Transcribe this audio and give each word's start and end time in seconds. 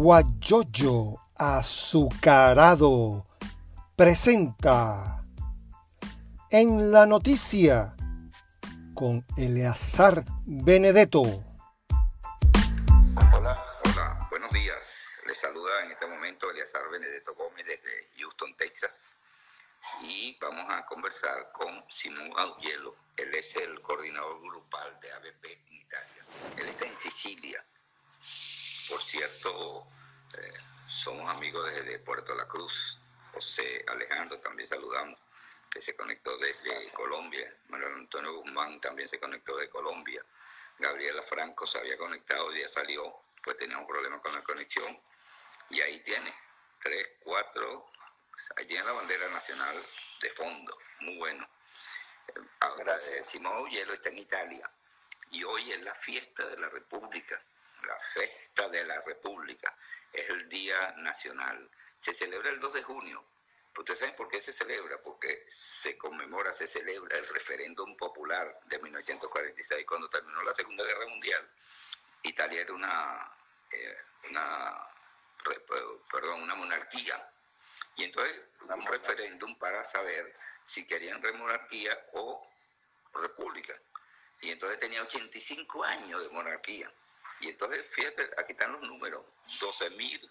Guayoyo 0.00 1.16
Azucarado 1.34 3.26
presenta 3.96 5.20
en 6.52 6.92
la 6.92 7.04
noticia 7.04 7.96
con 8.94 9.26
Eleazar 9.36 10.24
Benedetto. 10.46 11.22
Hola, 13.34 13.60
hola, 13.86 14.28
buenos 14.30 14.52
días. 14.52 15.18
Les 15.26 15.36
saluda 15.36 15.82
en 15.84 15.90
este 15.90 16.06
momento 16.06 16.48
Eleazar 16.48 16.88
Benedetto 16.92 17.34
Gómez 17.34 17.66
desde 17.66 18.08
Houston, 18.20 18.56
Texas. 18.56 19.16
Y 20.02 20.38
vamos 20.40 20.66
a 20.70 20.86
conversar 20.86 21.50
con 21.50 21.84
Simón 21.88 22.30
Augielo. 22.36 22.94
Él 23.16 23.34
es 23.34 23.56
el 23.56 23.82
coordinador 23.82 24.40
grupal 24.42 24.96
de 25.00 25.10
ABP 25.10 25.44
en 25.44 25.74
Italia. 25.74 26.24
Él 26.56 26.68
está 26.68 26.86
en 26.86 26.94
Sicilia. 26.94 27.60
Por 28.88 29.02
cierto, 29.02 29.86
eh, 30.38 30.54
somos 30.86 31.28
amigos 31.30 31.66
desde 31.72 31.98
Puerto 31.98 32.34
La 32.34 32.46
Cruz. 32.46 32.98
José 33.32 33.84
Alejandro 33.86 34.38
también 34.40 34.66
saludamos, 34.66 35.18
que 35.70 35.80
se 35.80 35.94
conectó 35.94 36.36
desde 36.38 36.90
Colombia. 36.92 37.54
Manuel 37.68 37.94
Antonio 37.94 38.32
Guzmán 38.34 38.80
también 38.80 39.08
se 39.08 39.20
conectó 39.20 39.56
de 39.56 39.68
Colombia. 39.68 40.24
Gabriela 40.78 41.22
Franco 41.22 41.66
se 41.66 41.78
había 41.78 41.98
conectado, 41.98 42.52
ya 42.52 42.68
salió, 42.68 43.14
pues 43.42 43.56
tenía 43.56 43.76
un 43.76 43.86
problema 43.86 44.20
con 44.22 44.32
la 44.32 44.42
conexión. 44.42 44.98
Y 45.70 45.80
ahí 45.82 46.00
tiene, 46.00 46.34
tres, 46.80 47.10
cuatro, 47.20 47.90
ahí 48.56 48.64
tiene 48.64 48.84
la 48.84 48.92
bandera 48.92 49.28
nacional 49.28 49.76
de 50.22 50.30
fondo, 50.30 50.78
muy 51.00 51.18
bueno. 51.18 51.46
Ahora, 52.60 52.96
eh, 52.96 53.24
Simón 53.24 53.68
Hielo 53.70 53.92
está 53.92 54.08
en 54.08 54.18
Italia 54.18 54.70
y 55.30 55.44
hoy 55.44 55.72
es 55.72 55.82
la 55.82 55.94
fiesta 55.94 56.46
de 56.46 56.58
la 56.58 56.68
República, 56.68 57.42
la 57.88 57.98
fiesta 57.98 58.68
de 58.68 58.84
la 58.84 59.00
República, 59.00 59.74
es 60.12 60.28
el 60.28 60.48
Día 60.48 60.94
Nacional. 60.98 61.68
Se 61.98 62.12
celebra 62.12 62.50
el 62.50 62.60
2 62.60 62.74
de 62.74 62.82
junio. 62.82 63.24
¿Ustedes 63.76 64.00
saben 64.00 64.16
por 64.16 64.28
qué 64.28 64.40
se 64.40 64.52
celebra? 64.52 65.00
Porque 65.00 65.44
se 65.46 65.96
conmemora, 65.96 66.52
se 66.52 66.66
celebra 66.66 67.16
el 67.16 67.26
referéndum 67.28 67.96
popular 67.96 68.60
de 68.66 68.78
1946, 68.78 69.86
cuando 69.86 70.08
terminó 70.08 70.42
la 70.42 70.52
Segunda 70.52 70.84
Guerra 70.84 71.06
Mundial. 71.06 71.48
Italia 72.22 72.62
era 72.62 72.72
una, 72.72 73.32
eh, 73.70 73.96
una, 74.28 74.84
perdón, 76.10 76.42
una 76.42 76.56
monarquía. 76.56 77.30
Y 77.96 78.04
entonces 78.04 78.42
un 78.60 78.86
referéndum 78.86 79.56
para 79.58 79.82
saber 79.84 80.36
si 80.64 80.84
querían 80.84 81.20
monarquía 81.38 81.98
o 82.12 82.48
república. 83.14 83.74
Y 84.40 84.50
entonces 84.50 84.78
tenía 84.78 85.02
85 85.02 85.84
años 85.84 86.22
de 86.22 86.28
monarquía. 86.30 86.92
Y 87.40 87.48
entonces, 87.48 87.86
fíjate, 87.94 88.30
aquí 88.36 88.52
están 88.52 88.72
los 88.72 88.82
números, 88.82 89.24
12 89.60 89.90
mil 89.90 90.28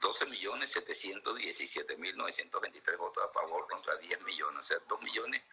12 0.00 0.26
millones 0.26 0.70
717 0.70 1.96
mil 1.96 2.16
923 2.16 2.98
votos 2.98 3.24
a 3.24 3.32
favor 3.32 3.66
contra 3.68 3.96
10 3.96 4.22
millones, 4.22 4.58
o 4.58 4.62
sea, 4.62 4.78
2 4.86 5.02
millones 5.02 5.44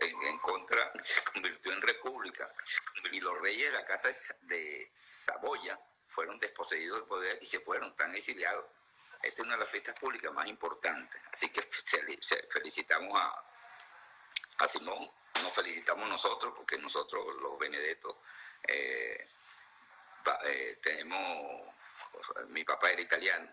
en, 0.00 0.38
contra, 0.38 0.90
se 1.04 1.22
convirtió 1.24 1.72
en 1.72 1.82
república. 1.82 2.52
Y 3.12 3.20
los 3.20 3.38
reyes 3.40 3.70
de 3.70 3.78
la 3.78 3.84
casa 3.84 4.08
de 4.42 4.90
Saboya 4.92 5.78
fueron 6.08 6.38
desposeídos 6.38 6.98
del 6.98 7.06
poder 7.06 7.38
y 7.42 7.46
se 7.46 7.60
fueron, 7.60 7.94
tan 7.94 8.14
exiliados. 8.14 8.64
Esta 9.22 9.42
es 9.42 9.46
una 9.46 9.54
de 9.54 9.60
las 9.60 9.70
fiestas 9.70 9.98
públicas 9.98 10.32
más 10.32 10.46
importantes. 10.48 11.20
Así 11.32 11.50
que 11.50 11.62
felicitamos 11.62 13.20
a, 13.20 13.44
a 14.58 14.66
Simón, 14.66 15.10
nos 15.42 15.52
felicitamos 15.52 16.08
nosotros, 16.08 16.54
porque 16.56 16.78
nosotros 16.78 17.26
los 17.40 17.58
Benedettos 17.58 18.16
tenemos, 20.82 21.74
mi 22.48 22.64
papá 22.64 22.90
era 22.90 23.02
italiano, 23.02 23.50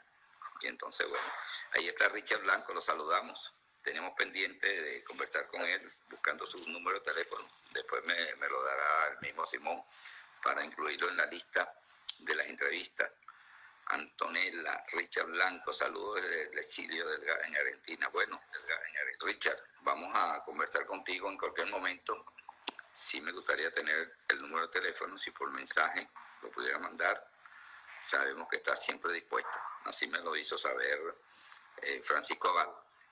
y 0.61 0.67
entonces, 0.67 1.07
bueno, 1.07 1.25
ahí 1.73 1.87
está 1.87 2.07
Richard 2.09 2.41
Blanco, 2.41 2.73
lo 2.73 2.81
saludamos. 2.81 3.53
Tenemos 3.83 4.13
pendiente 4.15 4.81
de 4.81 5.03
conversar 5.03 5.47
con 5.47 5.61
él, 5.61 5.91
buscando 6.09 6.45
su 6.45 6.57
número 6.69 6.99
de 6.99 7.11
teléfono. 7.11 7.45
Después 7.71 8.05
me, 8.05 8.35
me 8.35 8.47
lo 8.47 8.63
dará 8.63 9.07
el 9.09 9.19
mismo 9.19 9.45
Simón 9.45 9.83
para 10.41 10.63
incluirlo 10.63 11.09
en 11.09 11.17
la 11.17 11.25
lista 11.25 11.73
de 12.19 12.35
las 12.35 12.47
entrevistas. 12.47 13.11
Antonella, 13.87 14.85
Richard 14.93 15.27
Blanco, 15.27 15.73
saludos 15.73 16.21
desde 16.21 16.51
el 16.51 16.59
exilio 16.59 17.07
del 17.09 17.23
en 17.23 17.57
Argentina. 17.57 18.07
Bueno, 18.13 18.41
Richard, 19.19 19.61
vamos 19.81 20.15
a 20.15 20.41
conversar 20.45 20.85
contigo 20.85 21.29
en 21.29 21.37
cualquier 21.37 21.67
momento. 21.67 22.25
Sí 22.93 23.21
me 23.21 23.31
gustaría 23.31 23.71
tener 23.71 24.17
el 24.27 24.37
número 24.39 24.67
de 24.67 24.79
teléfono, 24.79 25.17
si 25.17 25.31
por 25.31 25.49
mensaje 25.51 26.09
lo 26.41 26.51
pudiera 26.51 26.79
mandar. 26.79 27.29
Sabemos 28.01 28.47
que 28.49 28.57
está 28.57 28.75
siempre 28.75 29.13
dispuesto. 29.13 29.59
Así 29.85 30.07
me 30.07 30.19
lo 30.19 30.35
hizo 30.35 30.57
saber 30.57 31.15
eh, 31.81 32.01
Francisco 32.03 32.49
Abad, 32.49 32.69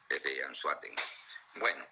desde 0.08 0.44
Anzuaten. 0.44 0.96
Bueno, 1.56 1.86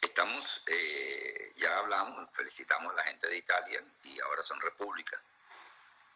estamos, 0.00 0.62
eh, 0.66 1.52
ya 1.56 1.78
hablamos, 1.78 2.28
felicitamos 2.32 2.92
a 2.92 2.96
la 2.96 3.04
gente 3.04 3.28
de 3.28 3.36
Italia 3.36 3.84
y 4.02 4.20
ahora 4.20 4.42
son 4.42 4.60
repúblicas 4.60 5.20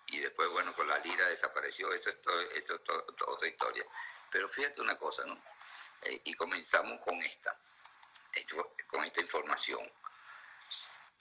y 0.06 0.21
después, 0.21 0.49
bueno, 0.50 0.72
con 0.75 0.87
la 0.88 0.99
lira 0.99 1.28
desapareció, 1.28 1.93
eso 1.93 2.11
es, 2.11 2.21
todo, 2.21 3.05
otra 3.26 3.49
historia. 3.49 3.84
Pero 4.31 4.49
fíjate 4.49 4.81
una 4.81 4.97
cosa, 4.97 5.25
¿no? 5.26 5.41
Eh, 6.03 6.21
y 6.25 6.34
comenzamos 6.34 7.00
con 7.00 7.21
esta, 7.22 7.59
con 8.87 9.05
esta 9.05 9.21
información. 9.21 9.81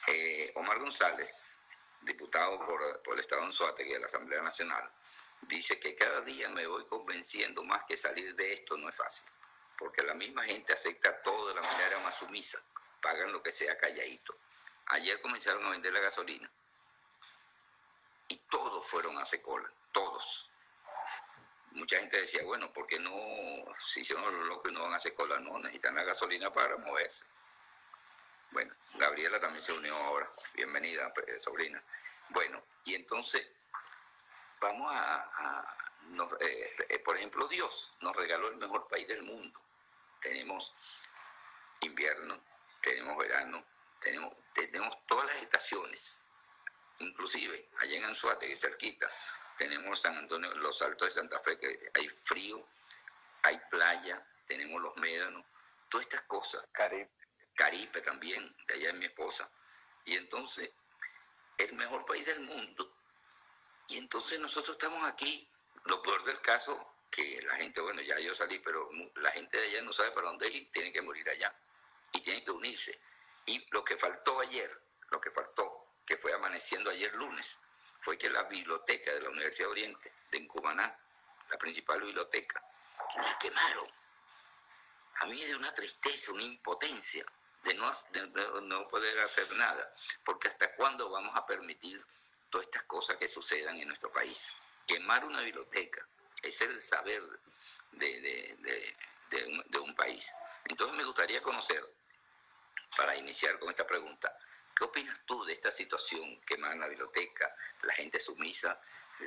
Eh, 0.07 0.51
Omar 0.55 0.79
González, 0.79 1.59
diputado 2.01 2.59
por, 2.65 3.01
por 3.01 3.13
el 3.13 3.21
Estado 3.21 3.47
de 3.47 3.83
y 3.83 3.93
de 3.93 3.99
la 3.99 4.05
Asamblea 4.07 4.41
Nacional, 4.41 4.91
dice 5.41 5.79
que 5.79 5.95
cada 5.95 6.21
día 6.21 6.49
me 6.49 6.67
voy 6.67 6.85
convenciendo 6.85 7.63
más 7.63 7.85
que 7.85 7.95
salir 7.95 8.35
de 8.35 8.53
esto 8.53 8.77
no 8.77 8.89
es 8.89 8.95
fácil, 8.97 9.25
porque 9.77 10.03
la 10.03 10.13
misma 10.13 10.43
gente 10.43 10.73
acepta 10.73 11.21
todo 11.21 11.49
de 11.49 11.55
la 11.55 11.61
manera 11.61 11.99
más 11.99 12.17
sumisa, 12.17 12.59
pagan 13.01 13.31
lo 13.31 13.41
que 13.41 13.51
sea 13.51 13.77
calladito. 13.77 14.35
Ayer 14.87 15.21
comenzaron 15.21 15.65
a 15.65 15.69
vender 15.69 15.93
la 15.93 16.01
gasolina 16.01 16.51
y 18.27 18.37
todos 18.49 18.85
fueron 18.85 19.17
a 19.17 19.23
cola, 19.41 19.71
todos. 19.91 20.49
Mucha 21.71 21.97
gente 21.97 22.17
decía, 22.17 22.43
bueno, 22.43 22.71
¿por 22.71 22.85
qué 22.85 22.99
no, 22.99 23.13
si 23.79 24.03
son 24.03 24.21
los 24.21 24.47
locos 24.47 24.71
no 24.71 24.81
van 24.81 24.93
a 24.93 24.97
hacer 24.97 25.15
cola? 25.15 25.39
No, 25.39 25.57
necesitan 25.59 25.95
la 25.95 26.03
gasolina 26.03 26.51
para 26.51 26.77
moverse. 26.77 27.25
Bueno, 28.53 28.71
Gabriela 28.99 29.39
también 29.39 29.63
se 29.63 29.73
unió 29.73 29.97
ahora. 29.97 30.27
Bienvenida, 30.53 31.11
pues, 31.11 31.41
sobrina. 31.41 31.83
Bueno, 32.29 32.63
y 32.85 32.93
entonces 32.93 33.47
vamos 34.61 34.91
a, 34.93 35.75
eh, 36.39 36.75
eh, 36.89 36.99
por 36.99 37.17
ejemplo, 37.17 37.47
Dios 37.47 37.95
nos 38.01 38.15
regaló 38.15 38.49
el 38.49 38.57
mejor 38.57 38.87
país 38.87 39.07
del 39.07 39.23
mundo. 39.23 39.59
Tenemos 40.21 40.75
invierno, 41.81 42.43
tenemos 42.79 43.17
verano, 43.17 43.65
tenemos, 43.99 44.35
tenemos 44.53 45.03
todas 45.07 45.25
las 45.25 45.37
estaciones. 45.37 46.23
Inclusive, 46.99 47.69
allá 47.79 47.97
en 47.97 48.05
Anzuate, 48.05 48.47
que 48.47 48.55
cerquita, 48.55 49.09
tenemos 49.57 49.99
San 49.99 50.15
Antonio, 50.15 50.53
los 50.57 50.79
Altos 50.83 51.07
de 51.07 51.21
Santa 51.21 51.39
Fe, 51.39 51.57
que 51.57 51.89
hay 51.95 52.07
frío, 52.07 52.63
hay 53.41 53.59
playa, 53.71 54.23
tenemos 54.45 54.79
los 54.79 54.95
médanos, 54.97 55.43
todas 55.89 56.05
estas 56.05 56.21
cosas. 56.21 56.63
Caribe. 56.71 57.09
Caribe 57.55 58.01
también, 58.01 58.55
de 58.67 58.73
allá 58.75 58.89
es 58.89 58.95
mi 58.95 59.05
esposa. 59.05 59.49
Y 60.05 60.15
entonces, 60.15 60.71
el 61.57 61.73
mejor 61.73 62.05
país 62.05 62.25
del 62.25 62.41
mundo. 62.41 62.97
Y 63.87 63.97
entonces 63.97 64.39
nosotros 64.39 64.75
estamos 64.75 65.03
aquí, 65.03 65.47
lo 65.85 66.01
peor 66.01 66.23
del 66.23 66.41
caso, 66.41 66.95
que 67.11 67.41
la 67.43 67.55
gente, 67.55 67.79
bueno, 67.79 68.01
ya 68.01 68.17
yo 68.19 68.33
salí, 68.33 68.59
pero 68.59 68.89
la 69.15 69.31
gente 69.31 69.57
de 69.57 69.67
allá 69.67 69.81
no 69.83 69.93
sabe 69.93 70.11
para 70.11 70.27
dónde 70.27 70.49
ir, 70.49 70.71
tiene 70.71 70.91
que 70.91 71.01
morir 71.01 71.29
allá. 71.29 71.55
Y 72.11 72.21
tiene 72.21 72.43
que 72.43 72.51
unirse. 72.51 72.99
Y 73.45 73.65
lo 73.71 73.83
que 73.83 73.97
faltó 73.97 74.39
ayer, 74.39 74.81
lo 75.09 75.21
que 75.21 75.31
faltó 75.31 75.93
que 76.05 76.17
fue 76.17 76.33
amaneciendo 76.33 76.89
ayer 76.89 77.13
lunes, 77.13 77.59
fue 78.01 78.17
que 78.17 78.29
la 78.29 78.43
biblioteca 78.43 79.13
de 79.13 79.21
la 79.21 79.29
Universidad 79.29 79.67
de 79.67 79.71
Oriente, 79.71 80.13
de 80.31 80.37
Encumaná, 80.39 80.99
la 81.49 81.57
principal 81.57 82.01
biblioteca, 82.01 82.63
la 83.15 83.37
quemaron. 83.37 83.87
A 85.19 85.25
mí 85.27 85.41
es 85.41 85.49
de 85.49 85.55
una 85.55 85.73
tristeza, 85.73 86.31
una 86.31 86.43
impotencia 86.43 87.23
de 87.63 87.73
no, 87.75 87.91
no 88.61 88.87
poder 88.87 89.19
hacer 89.19 89.51
nada, 89.55 89.93
porque 90.23 90.47
hasta 90.47 90.73
cuándo 90.75 91.09
vamos 91.09 91.35
a 91.35 91.45
permitir 91.45 92.03
todas 92.49 92.67
estas 92.67 92.83
cosas 92.83 93.17
que 93.17 93.27
sucedan 93.27 93.77
en 93.77 93.87
nuestro 93.87 94.09
país. 94.11 94.51
Quemar 94.85 95.25
una 95.25 95.41
biblioteca 95.41 96.05
es 96.41 96.61
el 96.61 96.79
saber 96.79 97.23
de, 97.91 98.57
un, 99.47 99.63
de 99.67 99.79
un 99.79 99.95
país. 99.95 100.33
Entonces 100.65 100.95
me 100.95 101.05
gustaría 101.05 101.41
conocer, 101.41 101.83
para 102.95 103.15
iniciar 103.15 103.57
con 103.57 103.69
esta 103.69 103.87
pregunta, 103.87 104.37
¿Qué 104.75 104.85
opinas 104.85 105.21
tú 105.25 105.45
de 105.45 105.53
esta 105.53 105.71
situación 105.71 106.41
que 106.41 106.55
en 106.55 106.79
la 106.79 106.87
biblioteca, 106.87 107.55
la 107.83 107.93
gente 107.93 108.19
sumisa, 108.19 108.79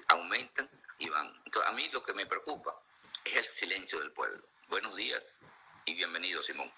aumentan 0.09 0.69
y 0.99 1.09
van? 1.09 1.33
Entonces, 1.45 1.71
a 1.71 1.73
mí 1.73 1.89
lo 1.91 2.03
que 2.03 2.13
me 2.15 2.27
preocupa 2.27 2.77
es 3.25 3.37
el 3.37 3.45
silencio 3.45 4.01
del 4.01 4.13
pueblo. 4.13 4.45
Buenos 4.69 4.97
días 4.97 5.41
y 5.85 5.95
bienvenido, 5.95 6.43
Simón. 6.43 6.71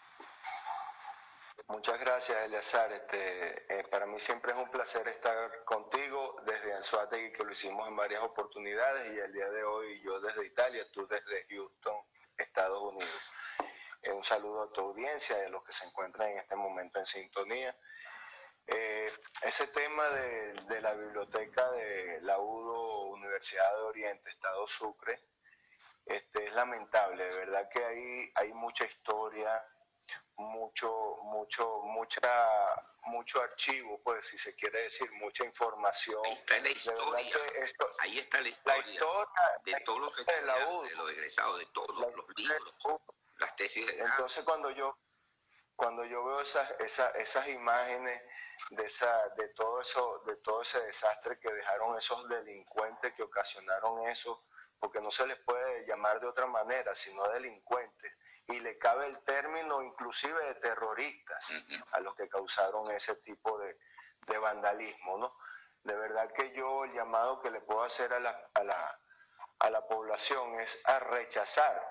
Muchas 1.66 2.00
gracias, 2.00 2.38
Eleazar. 2.44 2.90
Este, 2.92 3.78
eh, 3.80 3.84
para 3.90 4.06
mí 4.06 4.18
siempre 4.18 4.52
es 4.52 4.58
un 4.58 4.70
placer 4.70 5.06
estar 5.08 5.64
contigo 5.64 6.36
desde 6.46 6.72
Anzuategui, 6.74 7.32
que 7.32 7.44
lo 7.44 7.52
hicimos 7.52 7.86
en 7.88 7.96
varias 7.96 8.22
oportunidades, 8.22 9.12
y 9.12 9.18
el 9.18 9.32
día 9.32 9.50
de 9.50 9.64
hoy 9.64 10.00
yo 10.02 10.20
desde 10.20 10.46
Italia, 10.46 10.86
tú 10.92 11.06
desde 11.06 11.46
Houston, 11.50 11.96
Estados 12.36 12.80
Unidos. 12.80 13.22
Eh, 14.02 14.12
un 14.12 14.22
saludo 14.22 14.62
a 14.62 14.72
tu 14.72 14.80
audiencia 14.80 15.36
y 15.42 15.46
a 15.46 15.48
los 15.50 15.64
que 15.64 15.72
se 15.72 15.84
encuentran 15.86 16.28
en 16.28 16.38
este 16.38 16.54
momento 16.54 16.98
en 16.98 17.06
sintonía. 17.06 17.76
Eh, 18.66 19.12
ese 19.42 19.66
tema 19.68 20.08
de, 20.10 20.80
la 20.80 20.92
biblioteca 20.94 21.70
de 21.70 22.20
la 22.22 22.38
UDO 22.38 23.08
Universidad 23.08 23.76
de 23.76 23.82
Oriente, 23.82 24.30
Estado 24.30 24.66
Sucre, 24.66 25.20
este, 26.06 26.46
es 26.46 26.54
lamentable, 26.54 27.24
de 27.24 27.36
verdad 27.38 27.68
que 27.70 27.84
hay, 27.84 28.32
hay 28.34 28.52
mucha 28.52 28.84
historia, 28.84 29.50
mucho, 30.38 30.90
mucho, 31.24 31.80
mucha, 31.84 32.20
mucho 33.02 33.40
archivo, 33.40 34.00
pues 34.02 34.26
si 34.26 34.38
se 34.38 34.54
quiere 34.54 34.82
decir, 34.82 35.10
mucha 35.12 35.44
información. 35.44 36.20
Ahí 36.24 36.32
está 36.32 36.58
la 36.60 36.70
historia. 36.70 37.36
ahí 38.00 38.18
está 38.18 38.40
la 38.40 38.48
historia, 38.48 38.92
de 39.64 39.74
todos 39.84 40.00
los 40.00 40.16
de, 40.16 40.42
la 40.42 40.54
de 40.54 40.94
los 40.94 41.10
egresados, 41.10 41.58
de 41.58 41.66
todos 41.66 41.98
los 41.98 42.14
libros, 42.36 42.74
las 43.38 43.56
tesis 43.56 43.86
de 43.86 43.98
Entonces 43.98 44.44
cuando 44.44 44.70
yo 44.70 44.96
cuando 45.78 46.04
yo 46.04 46.24
veo 46.24 46.40
esas, 46.40 46.68
esas, 46.80 47.14
esas 47.14 47.46
imágenes 47.46 48.20
de, 48.70 48.84
esa, 48.84 49.28
de, 49.36 49.48
todo 49.50 49.80
eso, 49.80 50.24
de 50.26 50.34
todo 50.38 50.62
ese 50.62 50.80
desastre 50.80 51.38
que 51.38 51.48
dejaron 51.52 51.96
esos 51.96 52.28
delincuentes 52.28 53.14
que 53.14 53.22
ocasionaron 53.22 54.04
eso, 54.08 54.44
porque 54.80 55.00
no 55.00 55.08
se 55.12 55.24
les 55.28 55.38
puede 55.38 55.86
llamar 55.86 56.18
de 56.18 56.26
otra 56.26 56.48
manera, 56.48 56.92
sino 56.96 57.22
delincuentes, 57.28 58.12
y 58.48 58.60
le 58.60 58.78
cabe 58.78 59.06
el 59.06 59.22
término 59.24 59.82
inclusive 59.82 60.44
de 60.44 60.54
terroristas 60.56 61.52
a 61.92 62.00
los 62.00 62.14
que 62.14 62.28
causaron 62.28 62.90
ese 62.90 63.16
tipo 63.16 63.58
de, 63.58 63.78
de 64.26 64.38
vandalismo, 64.38 65.18
¿no? 65.18 65.36
De 65.82 65.94
verdad 65.94 66.32
que 66.32 66.52
yo 66.52 66.84
el 66.84 66.92
llamado 66.92 67.40
que 67.40 67.50
le 67.50 67.60
puedo 67.60 67.82
hacer 67.82 68.12
a 68.12 68.20
la, 68.20 68.50
a 68.54 68.64
la, 68.64 69.00
a 69.60 69.70
la 69.70 69.86
población 69.86 70.58
es 70.60 70.82
a 70.86 70.98
rechazar 70.98 71.82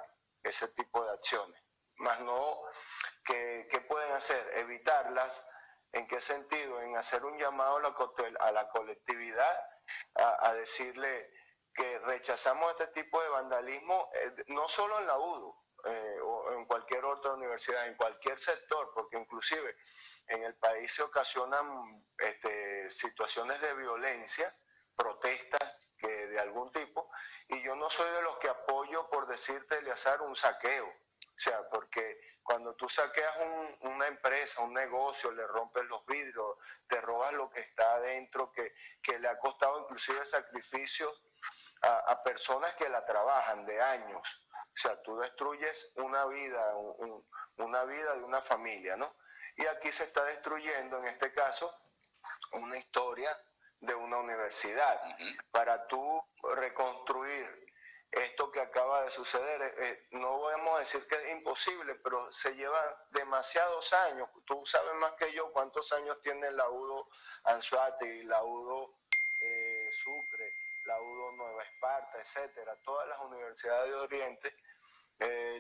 ese 0.44 0.68
tipo 0.70 1.04
de 1.06 1.14
acciones, 1.14 1.62
más 1.98 2.20
no 2.22 2.62
¿qué, 3.24 3.86
pueden 3.88 4.12
hacer? 4.14 4.58
Evitarlas. 4.58 5.48
¿En 5.94 6.08
qué 6.08 6.20
sentido? 6.20 6.82
En 6.82 6.98
hacer 6.98 7.24
un 7.24 7.38
llamado 7.38 7.78
a 7.78 8.52
la, 8.52 8.70
colectividad 8.70 9.70
a, 10.16 10.54
decirle 10.54 11.32
que 11.74 12.00
rechazamos 12.00 12.72
este 12.72 12.88
tipo 12.88 13.22
de 13.22 13.30
vandalismo, 13.30 14.10
eh, 14.14 14.44
no 14.48 14.68
solo 14.68 15.00
en 15.00 15.08
la 15.08 15.18
UDO 15.18 15.67
eh, 15.86 16.20
o 16.24 16.52
en 16.54 16.66
cualquier 16.66 17.06
otra 17.06 17.34
universidad, 17.34 17.88
en 17.88 17.96
cualquier 17.96 18.40
sector, 18.40 18.92
porque 18.94 19.18
inclusive 19.18 19.76
en 20.28 20.44
el 20.44 20.56
país 20.56 20.92
se 20.92 21.04
ocasionan 21.04 22.06
este, 22.18 22.90
situaciones 22.90 23.62
de 23.62 23.74
violencia, 23.76 24.54
protestas 24.96 25.90
que 25.98 26.08
de 26.08 26.40
algún 26.40 26.72
tipo, 26.72 27.10
y 27.48 27.64
yo 27.64 27.76
no 27.76 27.90
soy 27.90 28.10
de 28.12 28.22
los 28.24 28.38
que 28.40 28.50
apoyo, 28.50 29.08
por 29.10 29.28
decirte, 29.28 29.78
Eleazar, 29.78 30.22
un 30.22 30.36
saqueo. 30.36 30.88
O 31.38 31.40
sea, 31.40 31.70
porque 31.70 32.20
cuando 32.42 32.74
tú 32.76 32.90
saqueas 32.90 33.36
una 33.82 34.08
empresa, 34.08 34.64
un 34.64 34.74
negocio, 34.74 35.32
le 35.32 35.46
rompes 35.46 35.86
los 35.86 36.04
vidrios, 36.08 36.58
te 36.88 37.00
robas 37.02 37.34
lo 37.34 37.50
que 37.52 37.60
está 37.60 37.94
adentro, 37.94 38.52
que, 38.52 38.74
le 39.20 39.28
ha 39.28 39.38
costado 39.38 39.82
inclusive 39.82 40.26
sacrificios 40.26 41.22
a, 41.82 42.22
personas 42.24 42.74
que 42.76 42.90
la 42.90 43.06
trabajan 43.06 43.66
de 43.68 43.82
años. 43.82 44.47
O 44.78 44.80
sea, 44.80 45.02
tú 45.02 45.18
destruyes 45.18 45.94
una 45.96 46.28
vida, 46.28 46.76
una 47.56 47.84
vida 47.86 48.16
de 48.16 48.24
una 48.24 48.44
familia, 48.44 48.96
¿no? 48.96 49.12
Y 49.56 49.66
aquí 49.66 49.92
se 49.92 50.04
está 50.04 50.24
destruyendo, 50.26 51.00
en 51.00 51.06
este 51.06 51.34
caso, 51.34 51.74
una 52.52 52.78
historia 52.78 53.36
de 53.80 53.96
una 53.96 54.20
universidad. 54.20 55.02
Para 55.50 55.88
tú 55.88 56.24
reconstruir 56.58 57.68
esto 58.12 58.52
que 58.52 58.60
acaba 58.60 59.04
de 59.04 59.10
suceder. 59.10 59.62
Eh, 59.64 59.76
eh, 59.80 60.08
no 60.12 60.42
vamos 60.42 60.76
a 60.76 60.80
decir 60.80 61.06
que 61.08 61.16
es 61.16 61.32
imposible, 61.32 61.96
pero 61.96 62.32
se 62.32 62.56
lleva 62.56 62.80
demasiados 63.10 63.92
años. 63.94 64.30
Tú 64.46 64.64
sabes 64.64 64.94
más 64.96 65.14
que 65.14 65.34
yo 65.34 65.52
cuántos 65.52 65.92
años 65.94 66.22
tiene 66.22 66.52
la 66.52 66.70
UDO 66.70 67.08
Anzuate, 67.46 68.24
la 68.26 68.44
UDO 68.44 68.94
eh, 69.42 69.90
Esparta, 71.74 72.20
etcétera, 72.20 72.76
todas 72.84 73.08
las 73.08 73.20
universidades 73.20 73.92
de 73.92 73.96
Oriente. 73.96 74.56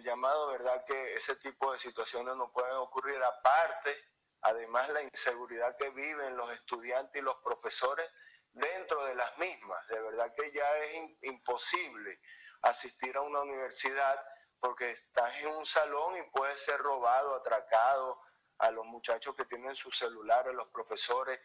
llamado, 0.03 0.47
¿verdad?, 0.51 0.83
que 0.85 1.13
ese 1.15 1.35
tipo 1.37 1.71
de 1.73 1.79
situaciones 1.79 2.35
no 2.35 2.51
pueden 2.51 2.75
ocurrir. 2.75 3.21
Aparte, 3.23 3.95
además, 4.41 4.87
la 4.89 5.01
inseguridad 5.01 5.75
que 5.77 5.89
viven 5.89 6.37
los 6.37 6.51
estudiantes 6.51 7.21
y 7.21 7.25
los 7.25 7.35
profesores 7.37 8.07
dentro 8.51 9.03
de 9.05 9.15
las 9.15 9.37
mismas. 9.37 9.87
De 9.87 10.01
verdad 10.01 10.33
que 10.35 10.51
ya 10.51 10.77
es 10.77 11.17
imposible 11.21 12.19
asistir 12.61 13.15
a 13.17 13.21
una 13.21 13.41
universidad 13.41 14.23
porque 14.59 14.89
estás 14.91 15.35
en 15.37 15.47
un 15.49 15.65
salón 15.65 16.17
y 16.17 16.23
puedes 16.31 16.63
ser 16.63 16.79
robado, 16.79 17.35
atracado. 17.35 18.19
A 18.59 18.71
los 18.71 18.85
muchachos 18.87 19.35
que 19.35 19.45
tienen 19.45 19.75
sus 19.75 19.97
celulares, 19.97 20.53
los 20.53 20.67
profesores 20.69 21.39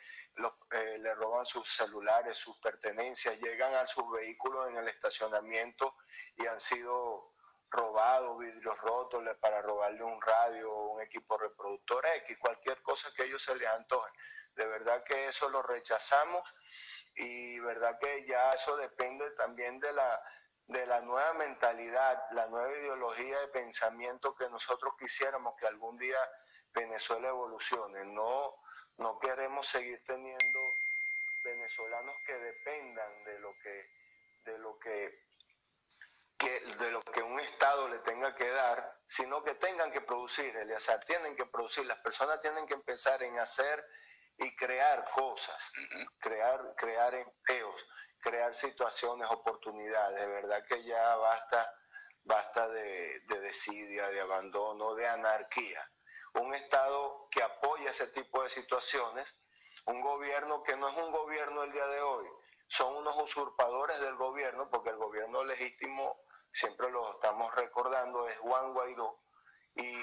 eh, 0.71 0.99
le 0.99 1.15
roban 1.15 1.45
sus 1.45 1.69
celulares, 1.69 2.39
sus 2.39 2.59
pertenencias, 2.59 3.39
llegan 3.41 3.75
a 3.75 3.87
sus 3.87 4.11
vehículos 4.11 4.69
en 4.71 4.77
el 4.77 4.89
estacionamiento 4.89 5.97
y 6.37 6.47
han 6.47 6.59
sido 6.59 7.33
robados, 7.73 8.39
vidrios 8.39 8.79
rotos 8.81 9.25
para 9.41 9.63
robarle 9.63 10.05
un 10.05 10.21
radio, 10.21 10.75
un 10.75 11.01
equipo 11.01 11.39
reproductor 11.39 12.05
X, 12.17 12.37
cualquier 12.39 12.83
cosa 12.83 13.11
que 13.17 13.25
ellos 13.25 13.43
se 13.43 13.57
les 13.57 13.69
antoje. 13.69 14.11
De 14.55 14.67
verdad 14.67 15.03
que 15.05 15.27
eso 15.27 15.49
lo 15.49 15.63
rechazamos 15.63 16.55
y 17.15 17.59
verdad 17.61 17.99
que 17.99 18.27
ya 18.27 18.51
eso 18.51 18.77
depende 18.77 19.31
también 19.33 19.81
de 19.81 19.93
la, 19.95 20.23
de 20.67 20.87
la 20.87 21.01
nueva 21.01 21.33
mentalidad, 21.35 22.23
la 22.33 22.47
nueva 22.49 22.71
ideología 22.73 23.41
de 23.41 23.49
pensamiento 23.49 24.35
que 24.35 24.49
nosotros 24.51 24.95
quisiéramos 24.99 25.55
que 25.59 25.67
algún 25.67 25.97
día 25.97 26.19
Venezuela 26.75 27.29
evolucione. 27.29 28.05
No, 28.07 28.55
no 28.99 29.19
queremos 29.19 29.67
seguir 29.67 30.03
teniendo 30.05 30.61
venezolanos 31.43 32.17
que 32.25 32.35
dependan 32.35 33.25
de 33.25 33.39
lo 33.41 33.59
que, 33.59 33.91
de 34.45 34.59
lo 34.59 34.79
que, 34.79 35.25
que, 36.39 36.61
de 36.61 36.91
lo 36.91 37.03
que 37.03 37.23
un 37.23 37.41
Estado 37.41 37.89
le 37.89 37.99
tenga 37.99 38.35
que 38.35 38.49
dar, 38.49 39.01
sino 39.05 39.43
que 39.43 39.55
tengan 39.57 39.91
que 39.91 40.01
producir, 40.01 40.57
Eliazar, 40.57 41.05
tienen 41.05 41.37
que 41.37 41.47
producir, 41.47 41.85
las 41.87 41.99
personas 41.99 42.41
tienen 42.41 42.67
que 42.67 42.75
empezar 42.75 43.23
en 43.23 43.39
hacer 43.39 43.85
y 44.39 44.55
crear 44.57 45.11
cosas, 45.11 45.73
crear, 46.19 46.75
crear 46.77 47.15
empleos, 47.15 47.89
crear 48.19 48.55
situaciones, 48.55 49.29
oportunidades. 49.31 50.21
De 50.21 50.27
verdad 50.27 50.65
que 50.67 50.83
ya 50.85 51.17
basta, 51.17 51.75
basta 52.25 52.69
de 52.69 53.41
desidia, 53.41 54.09
de 54.09 54.21
abandono, 54.21 54.95
de 54.95 55.07
anarquía. 55.07 55.92
Un 56.35 56.55
Estado 56.55 57.29
que 57.31 57.43
apoya 57.43 57.91
ese 57.91 58.09
tipo 58.09 58.43
de 58.43 58.49
situaciones, 58.49 59.35
un 59.87 60.01
gobierno 60.01 60.63
que 60.63 60.77
no 60.77 60.89
es 60.89 60.97
un 60.97 61.13
gobierno 61.13 61.63
el 61.63 61.73
día 61.73 61.87
de 61.87 62.01
hoy, 62.01 62.27
son 62.69 62.97
unos 62.97 63.17
usurpadores 63.17 64.01
del 64.01 64.17
gobierno, 64.17 64.71
porque 64.71 64.91
el 64.91 64.97
gobierno 64.97 65.45
legítimo, 65.45 66.25
siempre 66.51 66.91
lo 66.91 67.13
estamos 67.13 67.55
recordando, 67.55 68.27
es 68.29 68.39
Juan 68.39 68.73
Guaidó, 68.73 69.21
y 69.75 69.99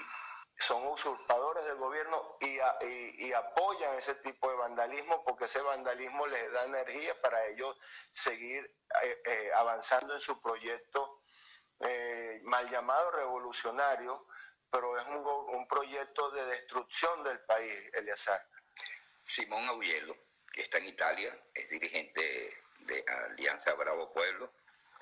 son 0.60 0.86
usurpadores 0.88 1.66
del 1.66 1.78
gobierno 1.78 2.38
y, 2.42 3.32
apoyan 3.32 3.96
ese 3.96 4.16
tipo 4.16 4.50
de 4.50 4.58
vandalismo 4.58 5.24
porque 5.24 5.46
ese 5.46 5.62
vandalismo 5.62 6.28
les 6.28 6.52
da 6.52 6.66
energía 6.66 7.20
para 7.22 7.46
ellos 7.48 7.78
seguir 8.12 8.66
eh, 9.04 9.22
eh, 9.26 9.52
avanzando 9.56 10.14
en 10.14 10.20
su 10.20 10.42
proyecto 10.42 11.22
eh, 11.80 12.42
mal 12.44 12.70
llamado 12.70 13.12
revolucionario, 13.12 14.28
pero 14.72 14.98
es 14.98 15.06
un, 15.08 15.68
proyecto 15.68 16.32
de 16.32 16.46
destrucción 16.46 17.24
del 17.24 17.40
país, 17.42 17.92
Eleazar. 17.94 18.42
Simón 19.24 19.68
Augello, 19.68 20.16
que 20.52 20.62
está 20.62 20.80
en 20.80 20.88
Italia, 20.88 21.38
es 21.54 21.70
dirigente 21.70 22.64
de 22.80 23.06
Alianza 23.08 23.74
Bravo 23.76 24.12
Pueblo, 24.12 24.52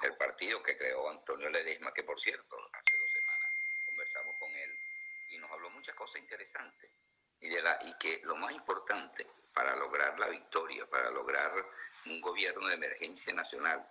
el 0.02 0.16
partido 0.18 0.62
que 0.62 0.78
creó 0.78 1.10
Antonio 1.10 1.50
Ledesma, 1.50 1.94
que 1.94 2.04
por 2.04 2.20
cierto, 2.20 2.58
hace 2.74 2.98
dos 2.98 3.12
semanas 3.14 3.52
conversamos 3.86 4.36
con 4.38 4.56
él 4.56 4.80
y 5.30 5.38
nos 5.38 5.52
habló 5.52 5.70
muchas 5.70 5.96
cosas 5.96 6.22
interesantes. 6.22 6.92
Y, 7.40 7.50
de 7.50 7.62
la, 7.62 7.78
y 7.82 7.94
que 7.98 8.22
lo 8.24 8.36
más 8.36 8.52
importante 8.52 9.28
para 9.54 9.76
lograr 9.76 10.20
la 10.20 10.28
victoria, 10.28 10.86
para 10.88 11.10
lograr 11.12 11.52
un 12.06 12.20
gobierno 12.22 12.68
de 12.68 12.76
emergencia 12.76 13.34
nacional, 13.34 13.88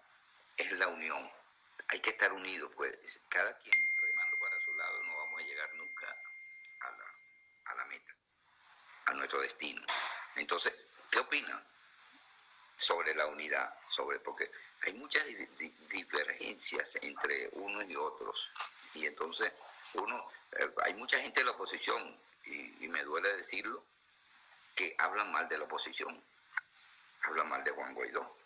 es 0.57 0.73
la 0.73 0.89
unión. 0.89 1.31
Hay 1.89 2.01
que 2.01 2.11
estar 2.11 2.33
unidos, 2.33 2.73
pues 2.75 3.21
cada 3.29 3.57
quien 3.59 3.73
remando 4.03 4.39
para 4.41 4.61
su 4.61 4.75
lado 4.75 5.03
no 5.05 5.17
vamos 5.17 5.43
a 5.43 5.45
llegar 5.45 5.75
nunca 5.75 6.07
a 6.81 6.91
la, 6.91 7.05
a 7.67 7.75
la 7.75 7.85
meta, 7.87 8.17
a 9.07 9.13
nuestro 9.15 9.41
destino. 9.41 9.83
Entonces, 10.37 10.75
¿qué 11.11 11.19
opinan 11.19 11.63
sobre 12.77 13.15
la 13.15 13.27
unidad? 13.27 13.75
Sobre, 13.91 14.19
porque 14.21 14.51
hay 14.83 14.93
muchas 14.95 15.25
divergencias 15.91 16.97
entre 17.03 17.49
unos 17.53 17.89
y 17.89 17.97
otros. 17.97 18.51
Y 18.95 19.07
entonces 19.07 19.53
uno, 19.95 20.31
eh, 20.53 20.71
hay 20.85 20.95
mucha 20.95 21.19
gente 21.21 21.41
de 21.41 21.47
la 21.47 21.53
oposición, 21.53 22.17
y, 22.45 22.89
me 22.89 23.03
duele 23.03 23.35
decirlo, 23.37 23.83
que 24.75 24.95
hablan 24.99 25.33
mal 25.33 25.49
de 25.49 25.59
la 25.59 25.65
oposición, 25.65 26.23
hablan 27.23 27.49
mal 27.49 27.65
de 27.65 27.71
Juan 27.73 27.95
Guaidó. 27.95 28.37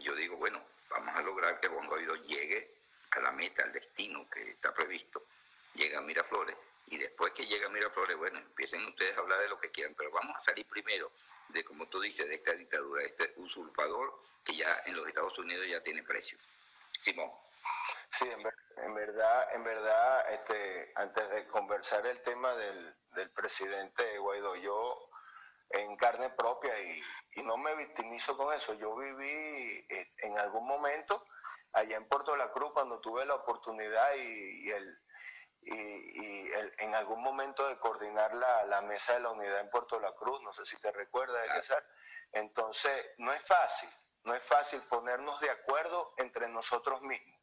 yo 0.00 0.14
digo, 0.14 0.36
bueno, 0.36 0.62
vamos 0.88 1.16
a 1.16 1.22
lograr 1.22 1.58
que 1.58 1.68
Juan 1.68 1.86
Guaidó 1.86 2.14
llegue 2.26 2.76
a 3.10 3.20
la 3.20 3.32
meta, 3.32 3.64
al 3.64 3.72
destino 3.72 4.28
que 4.30 4.50
está 4.50 4.72
previsto, 4.72 5.24
llega 5.74 5.98
a 5.98 6.02
Miraflores. 6.02 6.56
Y 6.90 6.96
después 6.98 7.32
que 7.32 7.46
llega 7.46 7.68
Miraflores, 7.68 8.16
bueno, 8.16 8.38
empiecen 8.38 8.84
ustedes 8.86 9.16
a 9.16 9.20
hablar 9.20 9.40
de 9.40 9.48
lo 9.48 9.60
que 9.60 9.70
quieran, 9.70 9.94
pero 9.94 10.10
vamos 10.10 10.36
a 10.36 10.40
salir 10.40 10.66
primero 10.66 11.12
de, 11.48 11.64
como 11.64 11.86
tú 11.88 12.00
dices, 12.00 12.26
de 12.28 12.36
esta 12.36 12.52
dictadura, 12.52 13.04
este 13.04 13.32
usurpador 13.36 14.20
que 14.44 14.56
ya 14.56 14.74
en 14.86 14.96
los 14.96 15.06
Estados 15.06 15.38
Unidos 15.38 15.66
ya 15.68 15.82
tiene 15.82 16.02
precio. 16.02 16.38
Simón. 17.00 17.30
Sí, 18.08 18.26
en, 18.76 18.94
verdad, 18.94 19.54
en 19.54 19.64
verdad, 19.64 20.32
este, 20.32 20.92
antes 20.96 21.30
de 21.30 21.46
conversar 21.48 22.06
el 22.06 22.20
tema 22.22 22.54
del, 22.54 22.96
del 23.14 23.30
presidente 23.30 24.18
Guaidó, 24.18 24.56
yo 24.56 25.08
en 25.70 25.96
carne 25.96 26.30
propia 26.30 26.72
y, 26.80 27.02
no 27.44 27.56
me 27.56 27.74
victimizo 27.76 28.36
con 28.36 28.52
eso. 28.52 28.74
Yo 28.74 28.96
viví 28.96 29.86
eh, 29.88 30.06
en 30.22 30.38
algún 30.38 30.66
momento 30.66 31.24
allá 31.72 31.96
en 31.96 32.08
Puerto 32.08 32.34
La 32.34 32.50
Cruz 32.50 32.72
cuando 32.72 32.98
tuve 33.00 33.24
la 33.26 33.36
oportunidad 33.36 34.14
y, 34.16 34.70
el, 34.70 34.98
y, 35.68 36.50
en 36.78 36.94
algún 36.94 37.22
momento 37.22 37.66
de 37.68 37.78
coordinar 37.78 38.34
la, 38.34 38.64
la, 38.64 38.82
mesa 38.82 39.14
de 39.14 39.20
la 39.20 39.30
unidad 39.30 39.60
en 39.60 39.70
Puerto 39.70 40.00
La 40.00 40.12
Cruz, 40.12 40.40
no 40.42 40.52
sé 40.52 40.64
si 40.64 40.76
te 40.78 40.90
recuerdas, 40.92 41.46
César. 41.54 41.84
Entonces, 42.32 43.10
no 43.18 43.32
es 43.32 43.42
fácil, 43.42 43.88
no 44.24 44.34
es 44.34 44.42
fácil 44.42 44.80
ponernos 44.88 45.40
de 45.40 45.50
acuerdo 45.50 46.14
entre 46.18 46.48
nosotros 46.48 47.00
mismos. 47.02 47.40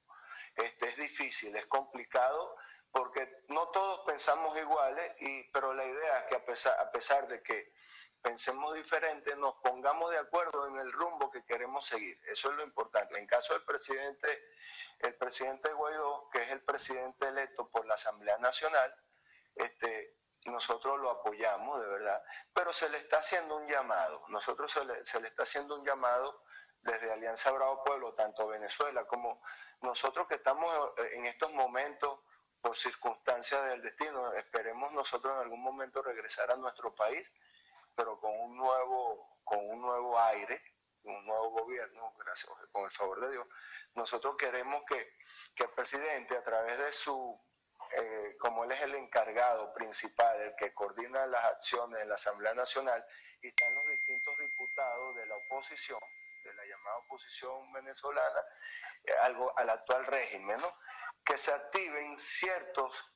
Este, 0.55 0.88
es 0.88 0.98
difícil, 0.98 1.55
es 1.55 1.67
complicado 1.67 2.55
porque 2.91 3.44
no 3.50 3.67
todos 3.70 4.01
pensamos 4.05 4.58
iguales, 4.58 5.12
y, 5.20 5.44
pero 5.51 5.74
la 5.74 5.84
idea 5.84 6.20
es 6.20 6.24
que 6.25 6.36
a 6.36 6.46
pesar, 6.46 6.79
a 6.79 6.91
pesar 6.91 7.27
de 7.27 7.44
que 7.44 7.74
pensemos 8.25 8.74
diferente, 8.74 9.36
nos 9.36 9.53
pongamos 9.58 10.10
de 10.10 10.17
acuerdo 10.17 10.65
en 10.65 10.77
el 10.79 10.91
rumbo 10.91 11.29
que 11.29 11.46
queremos 11.46 11.86
seguir. 11.86 12.20
Eso 12.25 12.50
es 12.50 12.55
lo 12.58 12.63
importante. 12.63 13.20
En 13.20 13.27
caso 13.27 13.53
del 13.53 13.63
presidente, 13.63 14.27
el 14.98 15.13
presidente 15.15 15.72
Guaidó, 15.74 16.27
que 16.32 16.41
es 16.41 16.50
el 16.50 16.63
presidente 16.63 17.27
electo 17.27 17.70
por 17.70 17.86
la 17.86 17.94
Asamblea 17.94 18.39
Nacional, 18.39 18.91
este, 19.53 20.17
nosotros 20.46 21.00
lo 21.00 21.12
apoyamos, 21.12 21.79
de 21.79 21.88
verdad, 21.88 22.24
pero 22.51 22.74
se 22.74 22.89
le 22.89 22.98
está 22.98 23.17
haciendo 23.17 23.58
un 23.58 23.67
llamado. 23.67 24.24
Nosotros 24.29 24.72
se 24.72 24.84
le, 24.84 25.05
se 25.05 25.20
le 25.20 25.27
está 25.27 25.44
haciendo 25.44 25.75
un 25.75 25.86
llamado 25.86 26.41
desde 26.82 27.13
Alianza 27.13 27.51
Bravo 27.51 27.84
Pueblo, 27.84 28.15
tanto 28.15 28.48
Venezuela 28.48 29.05
como 29.05 29.39
nosotros 29.82 30.27
que 30.27 30.36
estamos 30.36 30.67
en 31.12 31.25
estos 31.27 31.51
momentos 31.51 32.22
por 32.60 32.75
circunstancias 32.75 33.63
del 33.67 33.84
destino, 33.84 34.34
esperemos 34.34 34.91
nosotros 34.94 35.32
en 35.36 35.41
algún 35.41 35.62
momento 35.62 36.01
regresar 36.01 36.50
a 36.50 36.58
nuestro 36.58 36.96
país 36.96 37.32
pero 37.96 38.20
con 38.20 38.32
un 38.32 38.58
nuevo, 38.58 39.40
con 39.44 39.60
un 39.60 39.82
nuevo 39.82 40.20
aire, 40.20 40.62
un 41.04 41.25
nuevo 41.25 41.52
gobierno, 41.52 42.14
gracias, 42.18 42.52
con 42.72 42.84
el 42.84 42.92
favor 42.92 43.22
de 43.22 43.32
Dios. 43.32 43.48
Nosotros 43.94 44.36
queremos 44.38 44.84
que, 44.88 45.16
el 45.64 45.70
presidente, 45.72 46.36
a 46.36 46.44
través 46.44 46.78
de 46.78 46.92
su, 46.92 47.40
eh, 47.98 48.36
como 48.40 48.64
él 48.64 48.72
es 48.72 48.82
el 48.82 48.96
encargado 48.96 49.72
principal, 49.72 50.42
el 50.42 50.56
que 50.56 50.74
coordina 50.74 51.25
las 51.28 51.44
acciones 51.46 52.02
en 52.02 52.10
la 52.10 52.16
Asamblea 52.16 52.54
Nacional, 52.54 53.04
y 53.42 53.48
están 53.48 53.74
los 53.75 53.88
distintos 53.90 54.38
diputados 54.40 55.16
de 55.16 55.25
la 55.28 55.36
oposición, 55.36 56.00
de 56.44 56.54
la 56.54 56.66
llamada 56.66 56.98
oposición 56.98 57.72
venezolana, 57.74 58.44
eh, 59.04 59.14
algo 59.22 59.58
al 59.58 59.70
actual 59.70 60.06
régimen, 60.06 60.60
¿no? 60.60 60.74
que 61.24 61.38
se 61.38 61.52
activen 61.52 62.18
ciertos 62.18 63.14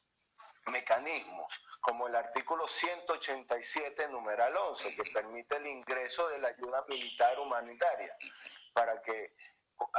mecanismos 0.67 1.65
como 1.81 2.07
el 2.07 2.15
artículo 2.15 2.67
187, 2.67 4.09
numeral 4.09 4.55
11, 4.55 4.95
que 4.95 5.03
permite 5.11 5.55
el 5.57 5.67
ingreso 5.67 6.27
de 6.29 6.39
la 6.39 6.49
ayuda 6.49 6.83
militar 6.87 7.39
humanitaria 7.39 8.13
para 8.73 9.01
que, 9.01 9.33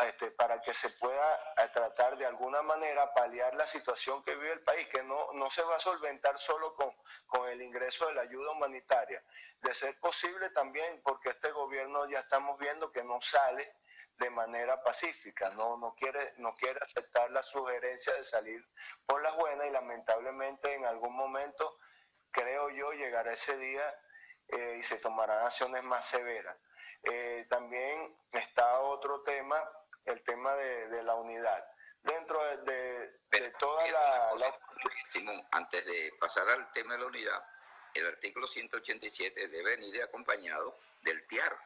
este, 0.07 0.31
para 0.33 0.61
que 0.61 0.75
se 0.75 0.91
pueda 0.91 1.35
eh, 1.35 1.69
tratar 1.73 2.17
de 2.17 2.27
alguna 2.27 2.63
manera 2.63 3.13
paliar 3.15 3.55
la 3.55 3.67
situación 3.67 4.23
que 4.25 4.35
vive 4.35 4.53
el 4.53 4.63
país, 4.63 4.87
que 4.89 5.03
no, 5.03 5.33
no 5.35 5.51
se 5.51 5.63
va 5.63 5.77
a 5.77 5.81
solventar 5.81 6.37
solo 6.37 6.75
con, 6.75 6.95
con 7.27 7.49
el 7.49 7.63
ingreso 7.63 8.07
de 8.07 8.15
la 8.15 8.23
ayuda 8.23 8.51
humanitaria. 8.53 9.23
De 9.63 9.75
ser 9.75 9.99
posible 10.01 10.51
también, 10.51 11.01
porque 11.03 11.31
este 11.31 11.51
gobierno 11.51 12.09
ya 12.09 12.19
estamos 12.19 12.59
viendo 12.59 12.93
que 12.93 13.05
no 13.05 13.21
sale 13.21 13.80
de 14.21 14.31
manera 14.31 14.83
pacífica, 14.83 15.49
no, 15.51 15.79
no, 15.79 15.95
quiere, 15.95 16.35
no 16.37 16.53
quiere 16.53 16.79
aceptar 16.83 17.31
la 17.33 17.43
sugerencia 17.43 18.13
de 18.13 18.23
salir 18.23 18.63
por 19.07 19.23
las 19.23 19.35
buenas 19.37 19.67
y 19.67 19.71
lamentablemente 19.71 20.75
en 20.75 20.85
algún 20.85 21.17
momento, 21.17 21.79
creo 22.31 22.69
yo, 22.69 22.93
llegará 22.93 23.33
ese 23.33 23.57
día 23.57 23.95
eh, 24.49 24.77
y 24.79 24.83
se 24.83 24.99
tomarán 24.99 25.45
acciones 25.45 25.83
más 25.85 26.05
severas. 26.07 26.55
Eh, 27.05 27.47
también 27.49 28.15
está 28.33 28.81
otro 28.81 29.23
tema, 29.23 29.57
el 30.05 30.23
tema 30.23 30.55
de, 30.55 31.03
la 31.03 31.15
unidad. 31.15 31.67
Dentro 32.03 32.39
de, 32.59 33.11
toda 33.59 33.87
la, 33.89 34.59
Simón, 35.09 35.43
antes 35.51 35.85
de 35.87 36.13
pasar 36.21 36.49
al 36.51 36.71
tema 36.73 36.93
de 36.93 37.01
la 37.01 37.07
unidad, 37.07 37.43
el 37.95 38.07
artículo 38.07 38.47
187 38.47 39.49
debe 39.49 39.77
venir 39.77 40.03
acompañado 40.03 40.79
del 41.03 41.27
TIAR, 41.27 41.59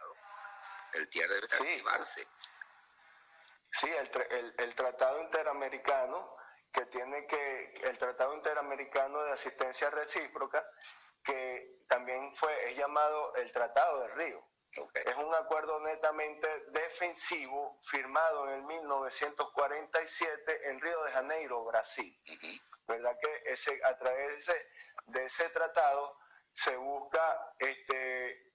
el 0.94 1.08
TIAR 1.08 1.28
debe 1.28 1.48
sí. 1.48 1.62
activarse. 1.62 2.26
Sí, 3.70 3.90
el, 3.90 4.54
el, 4.58 4.74
Tratado 4.74 5.20
Interamericano, 5.20 6.36
que 6.72 6.86
tiene 6.86 7.26
que, 7.26 7.74
el 7.82 7.98
Tratado 7.98 8.34
Interamericano 8.34 9.22
de 9.24 9.32
Asistencia 9.32 9.90
Recíproca, 9.90 10.64
que 11.24 11.76
también 11.88 12.34
fue, 12.36 12.52
es 12.68 12.76
llamado 12.76 13.34
el 13.34 13.50
Tratado 13.50 14.02
de 14.02 14.08
Río. 14.14 14.48
Es 14.94 15.16
un 15.16 15.34
acuerdo 15.34 15.80
netamente 15.80 16.48
defensivo 16.70 17.78
firmado 17.82 18.48
en 18.48 18.54
el 18.54 18.62
1947 18.62 20.70
en 20.70 20.80
Río 20.80 21.02
de 21.04 21.12
Janeiro, 21.12 21.64
Brasil. 21.64 22.16
¿Verdad 22.86 23.16
que 23.20 23.52
ese, 23.52 23.80
a 23.84 23.96
través 23.96 24.28
de 24.28 24.40
ese, 24.40 24.66
de 25.06 25.24
ese 25.24 25.48
tratado 25.50 26.18
se 26.52 26.76
busca 26.76 27.54
este, 27.58 28.53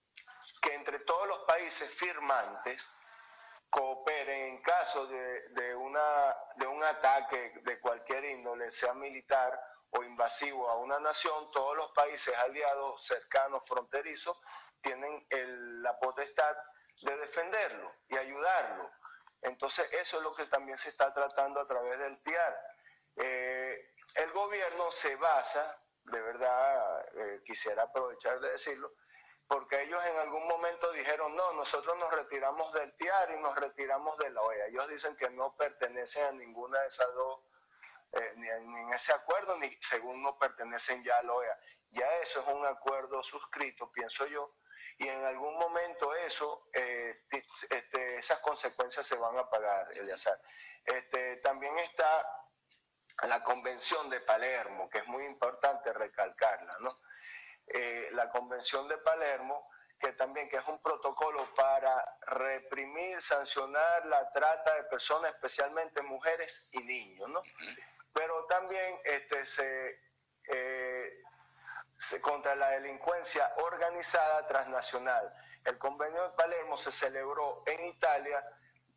entre 0.89 1.05
todos 1.05 1.27
los 1.27 1.39
países 1.39 1.87
firmantes 1.93 2.89
cooperen 3.69 4.55
en 4.55 4.61
caso 4.63 5.05
de, 5.05 5.75
una, 5.75 6.35
de 6.55 6.65
un 6.65 6.83
ataque 6.83 7.53
de 7.63 7.79
cualquier 7.79 8.25
índole, 8.25 8.71
sea 8.71 8.95
militar 8.95 9.61
o 9.91 10.03
invasivo 10.03 10.67
a 10.67 10.77
una 10.77 10.99
nación, 10.99 11.51
todos 11.51 11.77
los 11.77 11.91
países 11.91 12.35
aliados, 12.39 13.05
cercanos, 13.05 13.63
fronterizos, 13.67 14.35
tienen 14.81 15.27
la 15.83 15.95
potestad 15.99 16.57
de 17.03 17.15
defenderlo 17.17 17.93
y 18.07 18.17
ayudarlo. 18.17 18.91
Entonces, 19.41 19.87
eso 19.93 20.17
es 20.17 20.23
lo 20.23 20.33
que 20.33 20.45
también 20.45 20.77
se 20.77 20.89
está 20.89 21.13
tratando 21.13 21.59
a 21.59 21.67
través 21.67 21.99
del 21.99 22.19
TIAR. 22.23 22.59
Eh, 23.15 23.93
el 24.15 24.31
gobierno 24.31 24.91
se 24.91 25.15
basa, 25.17 25.83
de 26.05 26.19
verdad, 26.19 27.05
eh, 27.15 27.41
quisiera 27.45 27.83
aprovechar 27.83 28.39
de 28.39 28.49
decirlo, 28.49 28.91
porque 29.49 29.81
ellos 29.81 29.99
en 30.05 30.17
algún 30.17 30.47
momento 30.47 30.91
dijeron, 30.91 31.35
no, 31.35 31.53
nosotros 31.53 31.97
nos 31.97 32.11
retiramos 32.11 32.71
del 32.71 32.93
TIAR 32.93 33.31
y 33.31 33.39
nos 33.39 33.55
retiramos 33.55 34.15
de 34.19 34.29
la 34.29 34.43
OEA. 34.43 34.67
Ellos 34.67 34.87
dicen 34.89 35.15
que 35.15 35.27
no 35.31 35.55
pertenecen 35.57 36.23
a 36.23 36.31
ninguna 36.33 36.79
de 36.79 36.87
esas 36.87 37.11
dos, 37.15 37.41
eh, 38.11 38.33
ni, 38.35 38.47
en 38.47 38.93
ese 38.93 39.11
acuerdo, 39.11 39.57
ni 39.57 39.67
según 39.81 40.21
no 40.21 40.37
pertenecen 40.37 41.03
ya 41.03 41.17
a 41.17 41.23
la 41.23 41.33
OEA. 41.33 41.59
Ya 41.89 42.07
eso 42.17 42.41
es 42.41 42.47
un 42.47 42.63
acuerdo 42.63 43.23
suscrito, 43.23 43.91
pienso 43.91 44.27
yo, 44.27 44.53
y 44.99 45.07
en 45.07 45.25
algún 45.25 45.57
momento 45.57 46.13
eso, 46.13 46.69
eh, 46.71 47.23
este, 47.31 48.17
esas 48.17 48.37
consecuencias 48.41 49.07
se 49.07 49.17
van 49.17 49.35
a 49.35 49.49
pagar, 49.49 49.91
Eliazar. 49.93 50.37
Este, 50.85 51.37
también 51.37 51.75
está 51.79 52.23
la 53.23 53.41
Convención 53.41 54.11
de 54.11 54.21
Palermo, 54.21 54.87
que 54.91 54.99
es 54.99 55.07
muy 55.07 55.25
importante 55.25 55.91
recalcarla, 55.91 56.77
¿no? 56.81 56.99
Eh, 57.71 58.09
la 58.13 58.29
Convención 58.31 58.87
de 58.87 58.97
Palermo, 58.97 59.69
que 59.99 60.13
también 60.13 60.49
que 60.49 60.57
es 60.57 60.67
un 60.67 60.81
protocolo 60.81 61.53
para 61.53 62.17
reprimir, 62.27 63.21
sancionar 63.21 64.05
la 64.07 64.31
trata 64.31 64.73
de 64.75 64.83
personas, 64.85 65.31
especialmente 65.31 66.01
mujeres 66.01 66.69
y 66.71 66.79
niños, 66.79 67.29
¿no? 67.29 67.43
Pero 68.13 68.45
también 68.45 68.99
este, 69.03 69.43
eh, 70.45 71.21
se, 71.91 72.21
contra 72.21 72.55
la 72.55 72.71
delincuencia 72.71 73.53
organizada 73.57 74.47
transnacional. 74.47 75.31
El 75.65 75.77
convenio 75.77 76.23
de 76.23 76.35
Palermo 76.35 76.75
se 76.75 76.91
celebró 76.91 77.61
en 77.67 77.85
Italia 77.85 78.43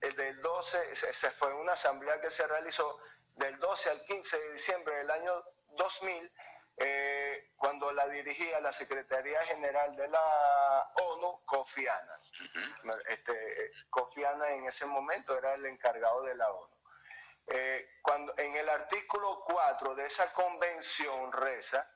del 0.01 0.41
12, 0.41 0.97
se 0.97 1.31
fue 1.31 1.53
una 1.55 1.73
asamblea 1.73 2.21
que 2.21 2.31
se 2.31 2.47
realizó 2.47 2.99
del 3.37 3.59
12 3.59 3.91
al 3.91 4.05
15 4.05 4.41
de 4.41 4.53
diciembre 4.53 4.97
del 4.97 5.11
año 5.11 5.45
2000 5.77 6.33
eh, 6.77 7.53
cuando 7.57 7.93
la 7.93 8.09
dirigía 8.09 8.61
la 8.61 8.73
Secretaría 8.73 9.41
General 9.43 9.95
de 9.97 10.09
la 10.09 10.93
ONU, 10.95 11.45
Kofi 11.45 11.87
Annan. 11.87 13.01
este, 13.09 13.73
Kofi 13.91 14.25
Annan 14.25 14.53
en 14.55 14.67
ese 14.67 14.87
momento 14.87 15.37
era 15.37 15.55
el 15.55 15.67
encargado 15.67 16.23
de 16.25 16.35
la 16.35 16.51
ONU. 16.51 16.77
Eh, 17.49 17.99
cuando, 18.03 18.33
en 18.39 18.55
el 18.57 18.69
artículo 18.69 19.43
4 19.45 19.95
de 19.95 20.07
esa 20.07 20.33
convención 20.33 21.33
reza 21.33 21.89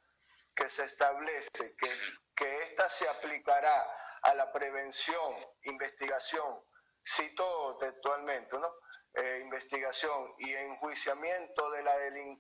que 0.55 0.69
se 0.69 0.85
establece 0.85 1.77
que, 1.79 1.91
que 2.35 2.63
ésta 2.63 2.89
se 2.89 3.09
aplicará 3.09 3.87
a 4.23 4.35
la 4.35 4.53
prevención, 4.53 5.35
investigación, 5.63 6.65
cito 7.07 7.77
textualmente, 7.79 8.59
¿no? 8.59 8.69
Eh, 9.15 9.41
investigación 9.43 10.35
y 10.39 10.53
enjuiciamiento 10.53 11.71
de, 11.71 11.83
la 11.83 11.97
de, 11.97 12.39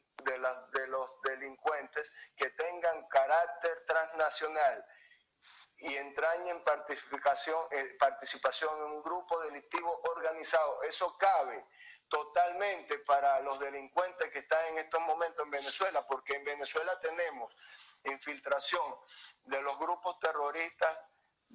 de 0.73 0.87
los 0.89 1.11
delincuentes 1.23 2.13
que 2.37 2.51
tengan 2.51 3.07
carácter 3.09 3.85
transnacional 3.87 4.85
y 5.79 5.95
entrañen 5.95 6.63
participación, 6.65 7.67
eh, 7.71 7.97
participación 7.99 8.77
en 8.79 8.85
un 8.85 9.03
grupo 9.03 9.41
delictivo 9.43 10.01
organizado. 10.15 10.83
Eso 10.83 11.17
cabe 11.19 11.67
totalmente 12.09 12.99
para 13.01 13.41
los 13.41 13.59
delincuentes 13.59 14.31
que 14.31 14.39
están 14.39 14.65
en 14.67 14.79
estos 14.79 15.01
momentos 15.03 15.45
en 15.45 15.51
Venezuela, 15.51 16.05
porque 16.07 16.35
en 16.35 16.45
Venezuela 16.45 16.99
tenemos 17.01 17.57
infiltración 18.05 18.95
de 19.45 19.61
los 19.63 19.79
grupos 19.79 20.19
terroristas, 20.19 20.99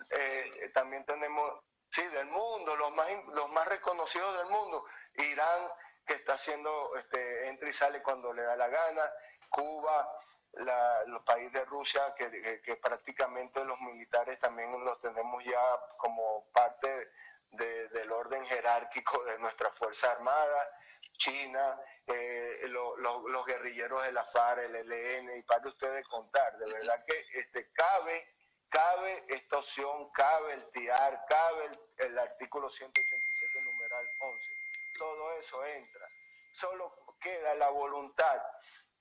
eh, 0.09 0.69
también 0.73 1.05
tenemos, 1.05 1.63
sí, 1.91 2.01
del 2.07 2.27
mundo, 2.27 2.75
los 2.75 2.91
más, 2.95 3.07
los 3.33 3.49
más 3.51 3.67
reconocidos 3.67 4.37
del 4.37 4.47
mundo, 4.47 4.85
Irán, 5.15 5.71
que 6.05 6.13
está 6.13 6.33
haciendo, 6.33 6.95
este, 6.95 7.49
entra 7.49 7.69
y 7.69 7.73
sale 7.73 8.01
cuando 8.01 8.33
le 8.33 8.43
da 8.43 8.55
la 8.55 8.69
gana, 8.69 9.03
Cuba, 9.49 10.09
la, 10.53 11.03
los 11.05 11.23
países 11.23 11.53
de 11.53 11.65
Rusia, 11.65 12.13
que, 12.15 12.61
que, 12.61 12.75
prácticamente 12.77 13.63
los 13.63 13.79
militares 13.81 14.39
también 14.39 14.71
los 14.83 14.99
tenemos 15.01 15.43
ya 15.43 15.79
como 15.97 16.49
parte 16.51 17.11
del 17.51 18.11
orden 18.11 18.45
jerárquico 18.45 19.23
de 19.25 19.39
nuestra 19.39 19.69
Fuerza 19.69 20.11
Armada, 20.11 20.69
China, 21.17 21.79
eh, 22.07 22.67
los 22.67 23.45
guerrilleros 23.45 24.03
de 24.05 24.11
la 24.13 24.23
FARC, 24.23 24.63
el 24.63 24.75
ELN, 24.75 25.37
y 25.37 25.43
para 25.43 25.67
ustedes 25.67 26.07
contar, 26.07 26.57
de 26.57 26.71
verdad 26.71 27.03
que 27.05 27.25
este, 27.33 27.71
cabe, 27.71 28.35
cabe 28.71 29.25
esta 29.27 29.57
opción, 29.57 30.09
cabe 30.11 30.53
el 30.53 30.69
TIAR, 30.69 31.25
cabe 31.27 31.71
el, 31.97 32.17
artículo 32.17 32.69
187 32.69 33.61
numeral 33.63 34.09
11, 34.19 34.51
todo 34.97 35.33
eso 35.33 35.63
entra, 35.65 36.09
solo 36.51 37.05
queda 37.19 37.53
la 37.55 37.69
voluntad 37.69 38.41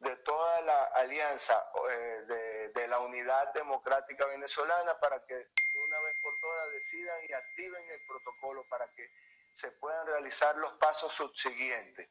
de 0.01 0.17
toda 0.17 0.61
la 0.63 0.85
alianza 0.97 1.55
eh, 1.91 2.23
de, 2.27 2.69
de, 2.71 2.89
la 2.89 2.99
unidad 3.01 3.53
democrática 3.55 4.27
venezolana 4.27 4.99
para 4.99 5.25
que 5.25 5.35
de 5.35 5.81
una 5.87 6.01
vez 6.01 6.17
por 6.21 6.39
todas 6.41 6.73
decidan 6.73 7.17
y 7.29 7.33
activen 7.33 7.91
el 7.91 8.05
protocolo 8.07 8.67
para 8.69 8.91
que 8.95 9.09
se 9.53 9.71
puedan 9.73 10.07
realizar 10.07 10.57
los 10.57 10.73
pasos 10.75 11.13
subsiguientes. 11.13 12.09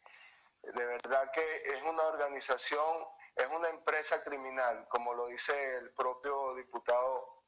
De 0.62 0.86
verdad 0.86 1.32
que 1.32 1.58
es 1.66 1.82
una 1.84 2.04
organización, 2.04 3.08
es 3.36 3.48
una 3.50 3.70
empresa 3.70 4.24
criminal, 4.24 4.88
como 4.90 5.14
lo 5.14 5.28
dice 5.28 5.76
el 5.76 5.92
propio 5.94 6.54
diputado 6.56 7.39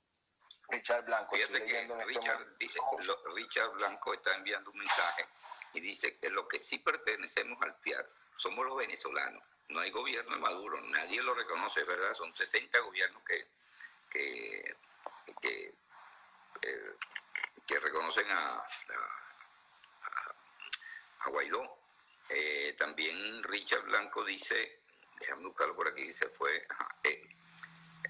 Richard 0.71 1.05
Blanco. 1.05 1.35
Fíjate 1.35 1.65
que 1.65 1.81
este 1.81 2.05
Richard, 2.05 2.57
dice, 2.57 2.79
Richard 3.35 3.71
Blanco 3.73 4.13
está 4.13 4.35
enviando 4.35 4.71
un 4.71 4.77
mensaje 4.77 5.27
y 5.73 5.79
dice 5.79 6.17
que 6.17 6.29
lo 6.29 6.47
que 6.47 6.59
sí 6.59 6.79
pertenecemos 6.79 7.61
al 7.61 7.75
FIAR 7.75 8.07
somos 8.35 8.65
los 8.65 8.77
venezolanos 8.77 9.43
no 9.71 9.79
hay 9.79 9.91
gobierno 9.91 10.35
de 10.35 10.41
Maduro, 10.41 10.79
nadie 10.81 11.21
lo 11.21 11.33
reconoce, 11.33 11.83
¿verdad? 11.83 12.13
Son 12.13 12.35
60 12.35 12.77
gobiernos 12.79 13.23
que, 13.23 13.47
que, 14.09 14.75
que, 15.41 15.73
eh, 16.61 17.79
reconocen 17.81 18.29
a, 18.29 18.57
a, 21.19 21.29
Guaidó. 21.29 21.77
Eh, 22.29 22.75
también 22.77 23.41
Richard 23.43 23.83
Blanco 23.83 24.25
dice, 24.25 24.81
déjame 25.19 25.45
buscarlo 25.45 25.75
por 25.75 25.87
aquí, 25.87 26.11
se 26.11 26.27
fue, 26.29 26.67
eh, 27.03 27.29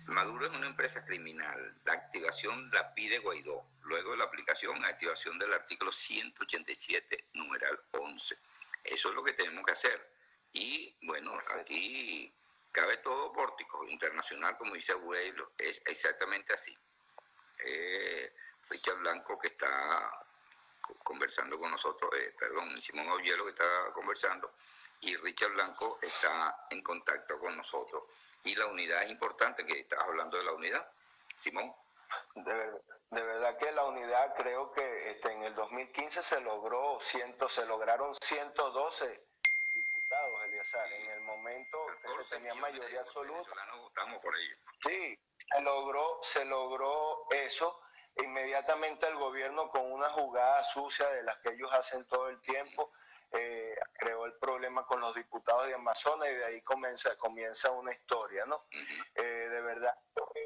Maduro 0.07 0.45
es 0.45 0.51
una 0.51 0.67
empresa 0.67 1.05
criminal, 1.05 1.75
la 1.85 1.93
activación 1.93 2.69
la 2.71 2.93
pide 2.93 3.19
Guaidó, 3.19 3.65
luego 3.83 4.11
de 4.11 4.17
la 4.17 4.25
aplicación, 4.25 4.83
activación 4.85 5.39
del 5.39 5.53
artículo 5.53 5.91
187, 5.91 7.29
numeral 7.33 7.79
11. 7.91 8.37
Eso 8.83 9.09
es 9.09 9.15
lo 9.15 9.23
que 9.23 9.33
tenemos 9.33 9.65
que 9.65 9.71
hacer 9.73 10.11
y 10.53 10.97
bueno, 11.03 11.37
aquí 11.59 12.33
cabe 12.71 12.97
todo 12.97 13.31
pórtico 13.31 13.87
internacional, 13.87 14.57
como 14.57 14.75
dice 14.75 14.91
Abuelo, 14.93 15.51
es 15.57 15.81
exactamente 15.85 16.53
así. 16.53 16.77
Eh, 17.63 18.33
Richard 18.69 18.97
Blanco 18.97 19.37
que 19.39 19.47
está 19.47 20.11
conversando 21.03 21.57
con 21.57 21.71
nosotros, 21.71 22.11
eh, 22.15 22.33
perdón, 22.37 22.81
Simón 22.81 23.07
Aullero 23.09 23.43
que 23.45 23.51
está 23.51 23.91
conversando, 23.93 24.55
y 25.01 25.15
Richard 25.17 25.51
Blanco 25.51 25.99
está 26.01 26.67
en 26.69 26.81
contacto 26.81 27.39
con 27.39 27.55
nosotros. 27.55 28.03
Y 28.43 28.55
la 28.55 28.67
unidad 28.67 29.03
es 29.03 29.11
importante, 29.11 29.65
que 29.65 29.79
estás 29.79 29.99
hablando 29.99 30.37
de 30.37 30.43
la 30.43 30.53
unidad. 30.53 30.91
Simón. 31.35 31.73
De, 32.35 33.23
verdad 33.23 33.57
que 33.57 33.71
la 33.71 33.85
unidad 33.85 34.35
creo 34.35 34.71
que 34.71 35.11
este, 35.11 35.31
en 35.31 35.43
el 35.43 35.55
2015 35.55 36.23
se 36.23 36.41
logró, 36.41 36.99
ciento, 36.99 37.47
se 37.47 37.65
lograron 37.65 38.13
112 38.21 39.31
en 40.93 41.09
el 41.11 41.21
momento 41.21 41.77
que 42.01 42.09
se 42.09 42.35
tenía 42.35 42.53
mayoría 42.55 42.99
absoluta. 42.99 43.51
por 44.21 44.35
ello. 44.35 44.55
Sí, 44.85 45.17
se 45.37 45.61
logró, 45.61 46.19
se 46.21 46.45
logró 46.45 47.25
eso. 47.31 47.81
Inmediatamente 48.17 49.07
el 49.07 49.15
gobierno 49.15 49.69
con 49.69 49.89
una 49.89 50.07
jugada 50.07 50.61
sucia 50.63 51.07
de 51.11 51.23
las 51.23 51.37
que 51.37 51.49
ellos 51.49 51.71
hacen 51.73 52.05
todo 52.07 52.27
el 52.27 52.41
tiempo, 52.41 52.91
eh, 53.33 53.75
creó 53.93 54.25
el 54.25 54.33
problema 54.37 54.85
con 54.85 54.99
los 54.99 55.13
diputados 55.15 55.67
de 55.67 55.75
Amazonas 55.75 56.29
y 56.29 56.35
de 56.35 56.45
ahí 56.45 56.61
comienza, 56.61 57.17
comienza 57.17 57.71
una 57.71 57.91
historia, 57.93 58.45
¿no? 58.45 58.65
Eh, 59.15 59.23
de 59.23 59.61
verdad, 59.61 59.95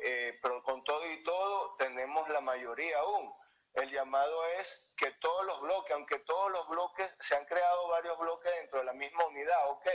eh, 0.03 0.39
pero 0.41 0.61
con 0.63 0.83
todo 0.83 1.05
y 1.11 1.23
todo 1.23 1.75
tenemos 1.75 2.29
la 2.29 2.41
mayoría 2.41 2.99
aún 2.99 3.33
el 3.75 3.91
llamado 3.91 4.45
es 4.59 4.93
que 4.97 5.11
todos 5.11 5.45
los 5.45 5.61
bloques, 5.61 5.91
aunque 5.91 6.19
todos 6.19 6.51
los 6.51 6.67
bloques, 6.69 7.13
se 7.19 7.35
han 7.35 7.45
creado 7.45 7.89
varios 7.89 8.17
bloques 8.17 8.51
dentro 8.61 8.79
de 8.79 8.85
la 8.85 8.93
misma 8.93 9.25
unidad, 9.25 9.69
ok, 9.69 9.87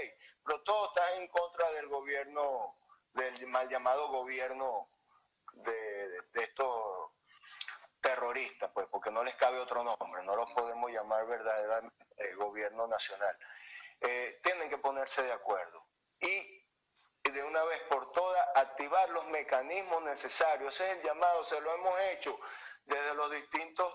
pero 0.45 0.63
todos 0.63 0.89
están 0.89 1.23
en 1.23 1.29
contra 1.29 1.71
del 1.73 1.89
gobierno, 1.89 2.77
del 3.15 3.47
mal 3.47 3.69
llamado 3.69 4.09
gobierno 4.09 4.91
de, 5.55 6.43
estos 6.43 7.11
terroristas, 8.01 8.71
pues, 8.73 8.87
porque 8.89 9.11
no 9.11 9.23
les 9.23 9.35
cabe 9.37 9.59
otro 9.59 9.85
nombre, 9.85 10.23
no 10.25 10.37
los 10.37 10.51
podemos 10.53 10.91
llamar 10.91 11.27
verdaderamente 11.27 12.07
eh, 12.17 12.35
gobierno 12.35 12.87
nacional. 12.87 13.39
Eh, 14.01 14.41
tienen 14.43 14.69
que 14.71 14.79
ponerse 14.79 15.23
de 15.23 15.33
acuerdo 15.33 15.87
y 16.21 16.61
de 17.23 17.45
una 17.45 17.63
vez 17.65 17.81
por 17.89 18.13
todas 18.13 18.47
activar 18.57 19.09
los 19.11 19.27
mecanismos 19.27 20.03
necesarios. 20.03 20.75
Ese 20.75 20.91
es 20.91 20.99
el 20.99 21.03
llamado, 21.03 21.45
se 21.45 21.61
lo 21.61 21.75
hemos 21.75 22.01
hecho 22.13 22.39
desde 22.85 23.15
los 23.15 23.31
distintos 23.31 23.95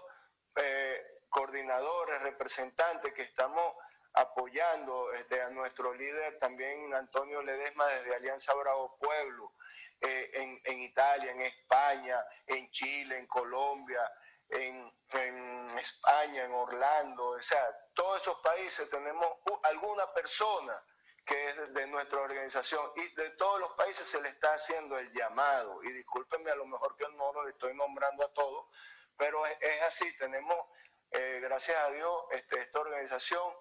eh, 0.56 1.22
coordinadores, 1.30 2.22
representantes 2.22 3.14
que 3.14 3.24
estamos 3.24 3.74
apoyando 4.14 5.12
este, 5.14 5.42
a 5.42 5.50
nuestro 5.50 5.94
líder 5.94 6.38
también 6.38 6.94
Antonio 6.94 7.42
Ledesma 7.42 7.86
desde 7.88 8.16
Alianza 8.16 8.54
Bravo 8.54 8.96
Pueblo, 8.98 9.52
eh, 10.02 10.32
en, 10.34 10.62
en, 10.66 10.82
Italia, 10.82 11.32
en 11.32 11.42
España, 11.42 12.24
en 12.48 12.70
Chile, 12.72 13.18
en 13.18 13.28
Colombia, 13.28 14.12
en, 14.50 14.94
en, 15.14 15.80
España, 15.80 16.46
en 16.46 16.52
Orlando, 16.54 17.30
o 17.30 17.42
sea, 17.42 17.64
todos 17.94 18.22
esos 18.22 18.40
países 18.40 18.90
tenemos 18.90 19.28
alguna 19.64 20.12
persona 20.14 20.84
que 21.26 21.48
es 21.48 21.74
de 21.74 21.88
nuestra 21.88 22.22
organización 22.22 22.92
y 22.96 23.16
de 23.16 23.32
todos 23.32 23.60
los 23.60 23.72
países 23.72 24.08
se 24.08 24.22
le 24.22 24.30
está 24.30 24.54
haciendo 24.54 24.98
el 24.98 25.12
llamado. 25.12 25.82
Y 25.84 25.92
discúlpenme, 25.92 26.52
a 26.52 26.56
lo 26.56 26.68
mejor 26.68 26.96
que 26.96 27.08
no 27.16 27.34
lo 27.34 27.48
estoy 27.48 27.74
nombrando 27.74 28.24
a 28.24 28.34
todos, 28.34 28.68
pero 29.18 29.44
es, 29.46 29.82
así, 29.88 30.06
tenemos, 30.18 30.58
eh, 31.12 31.40
gracias 31.42 31.78
a 31.78 31.90
Dios, 31.92 32.26
este, 32.32 32.60
esta 32.60 32.80
organización 32.80 33.54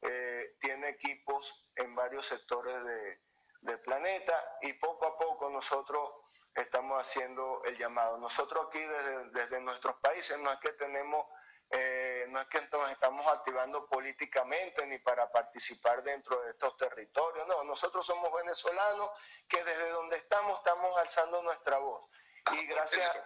eh, 0.00 0.56
tiene 0.60 0.88
equipos 0.88 1.68
en 1.76 1.94
varios 1.94 2.26
sectores 2.26 2.84
de, 2.84 3.20
del 3.60 3.80
planeta 3.80 4.56
y 4.62 4.72
poco 4.74 5.06
a 5.06 5.16
poco 5.16 5.50
nosotros 5.50 6.10
estamos 6.54 7.00
haciendo 7.00 7.62
el 7.64 7.76
llamado. 7.76 8.18
Nosotros 8.18 8.66
aquí 8.68 8.80
desde, 8.80 9.30
desde 9.30 9.60
nuestros 9.60 9.96
países 9.96 10.38
no 10.40 10.50
es 10.50 10.58
que 10.58 10.72
tenemos 10.72 11.26
eh, 11.72 12.26
no 12.30 12.40
es 12.40 12.48
que 12.48 12.58
nos 12.72 12.90
estamos 12.90 13.24
activando 13.28 13.86
políticamente 13.86 14.84
ni 14.86 14.98
para 14.98 15.30
participar 15.30 16.02
dentro 16.02 16.40
de 16.42 16.50
estos 16.50 16.76
territorios, 16.76 17.46
no, 17.46 17.62
nosotros 17.62 18.04
somos 18.04 18.32
venezolanos 18.32 19.08
que 19.46 19.62
desde 19.62 19.88
donde 19.90 20.16
estamos 20.16 20.56
estamos 20.56 20.98
alzando 20.98 21.40
nuestra 21.42 21.78
voz. 21.78 22.08
Y 22.54 22.66
gracias, 22.66 23.22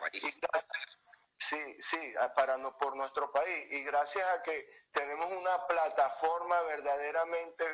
sí, 1.39 1.77
sí, 1.81 2.15
para 2.37 2.59
no, 2.59 2.77
por 2.77 2.95
nuestro 2.97 3.33
país. 3.33 3.67
Y 3.71 3.83
gracias 3.85 4.29
a 4.29 4.43
que 4.43 4.69
tenemos 4.91 5.33
una 5.33 5.67
plataforma 5.67 6.61
verdaderamente 6.65 7.65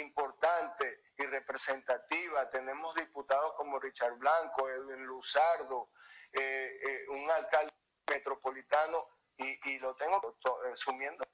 importante 0.00 1.02
y 1.16 1.24
representativa, 1.26 2.48
tenemos 2.50 2.94
diputados 2.94 3.52
como 3.54 3.78
Richard 3.78 4.14
Blanco, 4.14 4.68
Edwin 4.68 5.04
Luzardo, 5.04 5.90
eh, 6.32 6.78
eh, 6.82 7.04
un 7.08 7.30
alcalde 7.30 7.72
metropolitano 8.10 9.08
y, 9.38 9.70
y 9.70 9.78
lo 9.78 9.94
tengo 9.96 10.20
asumiendo 10.72 11.24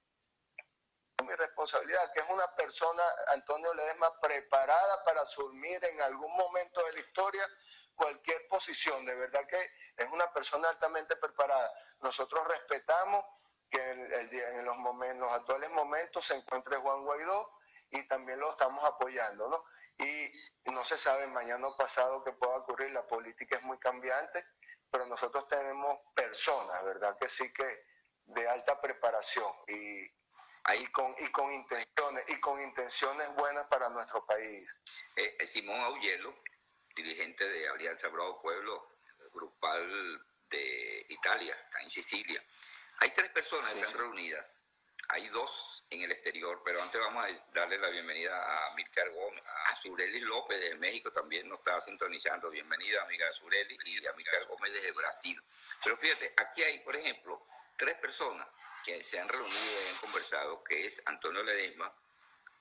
mi 1.23 1.35
responsabilidad, 1.35 2.13
que 2.13 2.21
es 2.21 2.29
una 2.31 2.47
persona, 2.57 3.03
Antonio 3.29 3.73
Ledesma, 3.75 4.19
preparada 4.21 5.05
para 5.05 5.23
asumir 5.23 5.85
en 5.85 6.01
algún 6.03 6.37
momento 6.37 6.85
de 6.85 6.93
la 6.95 7.01
historia 7.01 7.49
cualquier 7.95 8.47
posición. 8.49 9.05
De 9.07 9.15
verdad 9.15 9.47
que 9.49 9.71
es 9.97 10.11
una 10.11 10.33
persona 10.33 10.69
altamente 10.69 11.17
preparada. 11.17 11.73
Nosotros 12.01 12.45
respetamos 12.49 13.25
que 13.71 13.81
en, 13.81 14.13
el, 14.13 14.33
en 14.35 14.65
los, 14.65 14.77
momentos, 14.79 15.31
los 15.31 15.33
actuales 15.33 15.71
momentos 15.71 16.25
se 16.25 16.35
encuentre 16.35 16.77
Juan 16.77 17.05
Guaidó 17.05 17.51
y 17.93 18.07
también 18.07 18.41
lo 18.41 18.51
estamos 18.51 18.83
apoyando, 18.85 19.49
¿no? 19.49 19.65
Y 19.99 20.71
no 20.71 20.85
se 20.85 20.97
sabe 20.97 21.27
mañana 21.29 21.67
o 21.67 21.77
pasado 21.77 22.25
qué 22.25 22.33
pueda 22.33 22.57
ocurrir, 22.57 22.91
la 22.91 23.07
política 23.07 23.57
es 23.57 23.63
muy 23.63 23.79
cambiante, 23.79 24.45
pero 24.91 25.07
nosotros 25.07 25.47
tenemos 25.49 25.99
personas, 26.15 26.83
¿verdad? 26.85 27.17
Que 27.19 27.29
sí 27.29 27.53
que 27.53 27.85
de 28.25 28.49
alta 28.49 28.81
preparación 28.81 29.53
y, 29.69 30.03
y, 30.05 30.87
con, 30.93 31.15
y 31.19 31.31
con 31.31 31.53
intenciones 31.53 32.25
y 32.29 32.41
con 32.41 32.61
intenciones 32.61 33.35
buenas 33.35 33.67
para 33.67 33.89
nuestro 33.91 34.25
país. 34.25 34.75
Eh, 35.17 35.37
eh, 35.39 35.47
Simón 35.47 35.81
Aullelo, 35.81 36.35
dirigente 36.97 37.47
de 37.49 37.69
Alianza 37.69 38.09
Bravo 38.09 38.41
Pueblo, 38.41 38.89
grupal 39.33 40.27
de 40.49 41.07
Italia, 41.09 41.55
está 41.65 41.81
en 41.81 41.91
Sicilia. 41.91 42.43
Hay 43.01 43.11
tres 43.11 43.31
personas 43.31 43.73
que 43.73 43.81
están 43.81 43.99
reunidas. 43.99 44.62
Hay 45.09 45.29
dos 45.29 45.85
en 45.91 46.03
el 46.03 46.13
exterior, 46.13 46.63
pero 46.65 46.81
antes 46.81 47.01
vamos 47.01 47.25
a 47.25 47.29
darle 47.53 47.79
la 47.79 47.89
bienvenida 47.89 48.35
a 48.35 48.75
Milcar 48.75 49.11
Gómez, 49.11 49.43
a 49.69 49.75
Zureli 49.75 50.21
López 50.21 50.59
de 50.61 50.75
México 50.77 51.13
también 51.13 51.49
nos 51.49 51.59
está 51.59 51.79
sintonizando. 51.81 52.49
Bienvenida, 52.51 53.03
amiga 53.03 53.31
Zureli, 53.33 53.77
y 53.85 54.07
a 54.07 54.13
Milcar 54.15 54.47
Gómez 54.47 54.73
desde 54.73 54.93
Brasil. 54.93 55.43
Pero 55.85 55.97
fíjate, 55.97 56.33
aquí 56.37 56.63
hay, 56.63 56.79
por 56.81 56.97
ejemplo, 56.97 57.47
tres 57.77 57.97
personas 57.97 58.49
que 58.85 59.03
se 59.03 59.19
han 59.21 59.29
reunido 59.29 59.51
y 59.53 59.93
han 59.93 60.01
conversado, 60.01 60.65
que 60.65 60.87
es 60.87 61.03
Antonio 61.05 61.43
Ledesma, 61.43 61.93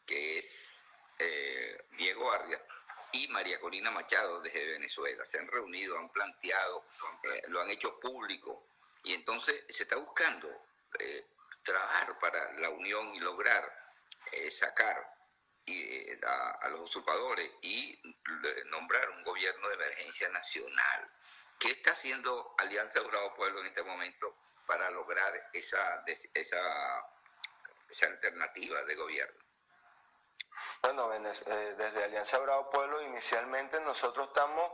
que 0.05 0.39
es 0.39 0.83
eh, 1.19 1.85
Diego 1.91 2.31
Arria 2.31 2.61
y 3.13 3.27
María 3.29 3.59
Corina 3.59 3.91
Machado 3.91 4.41
desde 4.41 4.73
Venezuela. 4.73 5.23
Se 5.25 5.39
han 5.39 5.47
reunido, 5.47 5.97
han 5.97 6.09
planteado, 6.09 6.85
eh, 7.23 7.43
lo 7.47 7.61
han 7.61 7.69
hecho 7.69 7.99
público 7.99 8.67
y 9.03 9.13
entonces 9.13 9.63
se 9.69 9.83
está 9.83 9.95
buscando 9.95 10.49
eh, 10.99 11.25
trabajar 11.63 12.17
para 12.19 12.51
la 12.53 12.69
unión 12.69 13.13
y 13.15 13.19
lograr 13.19 13.77
sacar 14.49 14.97
a, 16.23 16.51
a, 16.61 16.69
los 16.69 16.81
usurpadores 16.81 17.49
y 17.61 17.99
nombrar 18.65 19.09
un 19.09 19.23
gobierno 19.23 19.67
de 19.69 19.75
emergencia 19.75 20.29
nacional. 20.29 21.11
¿Qué 21.59 21.69
está 21.69 21.91
haciendo 21.91 22.55
Alianza 22.57 23.01
Bravo 23.01 23.35
Pueblo 23.35 23.61
en 23.61 23.67
este 23.67 23.83
momento 23.83 24.35
para 24.65 24.89
lograr 24.89 25.33
esa, 25.53 26.03
esa, 26.05 27.05
esa 27.89 28.05
alternativa 28.07 28.83
de 28.83 28.95
gobierno? 28.95 29.41
Bueno, 30.81 31.13
eh, 31.13 31.75
desde 31.77 32.03
Alianza 32.03 32.39
Bravo 32.39 32.69
Pueblo 32.69 33.01
inicialmente 33.03 33.79
nosotros 33.81 34.27
estamos 34.27 34.71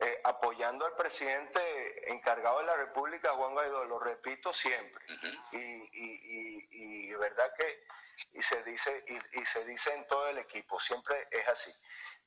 eh, 0.00 0.20
apoyando 0.24 0.86
al 0.86 0.94
presidente 0.94 2.12
encargado 2.12 2.60
de 2.60 2.66
la 2.66 2.76
República, 2.76 3.32
Juan 3.32 3.52
Guaidó, 3.52 3.84
lo 3.86 3.98
repito 3.98 4.52
siempre. 4.52 5.04
y, 5.52 5.58
y, 5.58 7.10
y, 7.10 7.14
verdad 7.14 7.52
que 7.56 7.84
y 8.32 8.42
se 8.42 8.62
dice 8.64 9.04
y, 9.06 9.44
se 9.46 9.64
dice 9.64 9.94
en 9.94 10.06
todo 10.06 10.28
el 10.28 10.38
equipo, 10.38 10.78
siempre 10.80 11.28
es 11.30 11.48
así. 11.48 11.72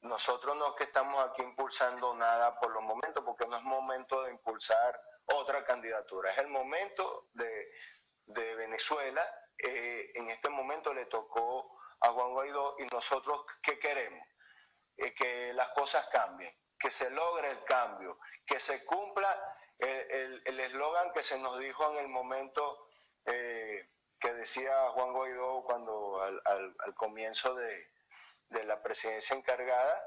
Nosotros 0.01 0.55
no 0.57 0.69
es 0.69 0.73
que 0.77 0.83
estamos 0.85 1.19
aquí 1.19 1.43
impulsando 1.43 2.13
nada 2.15 2.57
por 2.59 2.71
los 2.71 2.83
momentos, 2.83 3.23
porque 3.23 3.47
no 3.47 3.55
es 3.55 3.63
momento 3.63 4.23
de 4.23 4.31
impulsar 4.31 4.99
otra 5.25 5.63
candidatura. 5.63 6.31
Es 6.31 6.39
el 6.39 6.47
momento 6.47 7.29
de, 7.33 7.71
de 8.25 8.55
Venezuela. 8.55 9.21
Eh, 9.57 10.11
en 10.15 10.29
este 10.29 10.49
momento 10.49 10.93
le 10.93 11.05
tocó 11.05 11.77
a 12.01 12.09
Juan 12.09 12.31
Guaidó 12.31 12.75
y 12.79 12.85
nosotros, 12.87 13.45
¿qué 13.61 13.77
queremos? 13.77 14.25
Eh, 14.97 15.13
que 15.13 15.53
las 15.53 15.69
cosas 15.69 16.07
cambien, 16.09 16.53
que 16.81 16.89
se 16.89 17.09
logre 17.11 17.51
el 17.51 17.63
cambio, 17.63 18.17
que 18.45 18.59
se 18.59 18.83
cumpla 18.85 19.57
el 19.77 20.59
eslogan 20.59 21.11
que 21.11 21.21
se 21.21 21.39
nos 21.39 21.57
dijo 21.57 21.91
en 21.91 21.97
el 21.97 22.07
momento 22.07 22.87
eh, 23.25 23.89
que 24.19 24.33
decía 24.33 24.89
Juan 24.91 25.13
Guaidó 25.13 25.63
cuando 25.63 26.21
al, 26.21 26.41
al, 26.45 26.95
comienzo 26.95 27.55
de, 27.55 27.87
de, 28.49 28.63
la 28.65 28.81
presidencia 28.83 29.35
encargada, 29.35 30.05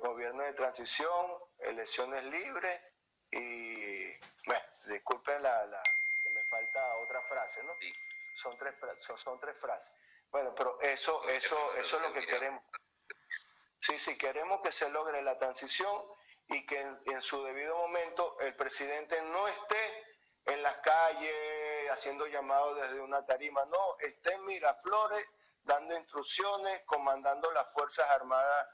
gobierno 0.00 0.42
de 0.42 0.52
transición, 0.52 1.26
elecciones 1.60 2.24
libres 2.24 2.80
y, 3.30 4.04
bueno, 4.46 4.62
disculpen 4.86 5.42
la, 5.42 5.66
la, 5.66 5.82
que 6.22 6.30
me 6.30 6.44
falta 6.44 6.94
otra 6.96 7.22
frase, 7.22 7.62
¿no? 7.64 7.74
Son, 8.34 8.56
tres, 8.58 8.74
son, 8.98 9.16
son 9.18 9.40
tres 9.40 9.56
frases. 9.58 9.94
Bueno, 10.30 10.54
pero 10.54 10.78
eso, 10.80 11.26
eso, 11.28 11.56
eso 11.76 11.96
es 11.96 12.02
lo 12.02 12.12
que 12.12 12.26
queremos. 12.26 12.62
Sí, 13.82 13.98
sí, 13.98 14.16
queremos 14.16 14.60
que 14.60 14.70
se 14.70 14.88
logre 14.90 15.20
la 15.22 15.36
transición 15.36 15.92
y 16.46 16.64
que 16.66 16.80
en, 16.80 17.20
su 17.20 17.42
debido 17.42 17.76
momento 17.76 18.38
el 18.38 18.54
presidente 18.54 19.20
no 19.22 19.48
esté 19.48 20.04
en 20.44 20.62
las 20.62 20.76
calles 20.76 21.90
haciendo 21.90 22.28
llamados 22.28 22.80
desde 22.80 23.00
una 23.00 23.26
tarima, 23.26 23.64
no, 23.64 23.98
esté 23.98 24.34
en 24.34 24.44
Miraflores 24.44 25.26
dando 25.64 25.96
instrucciones, 25.96 26.82
comandando 26.86 27.50
las 27.50 27.72
Fuerzas 27.72 28.08
Armadas 28.10 28.68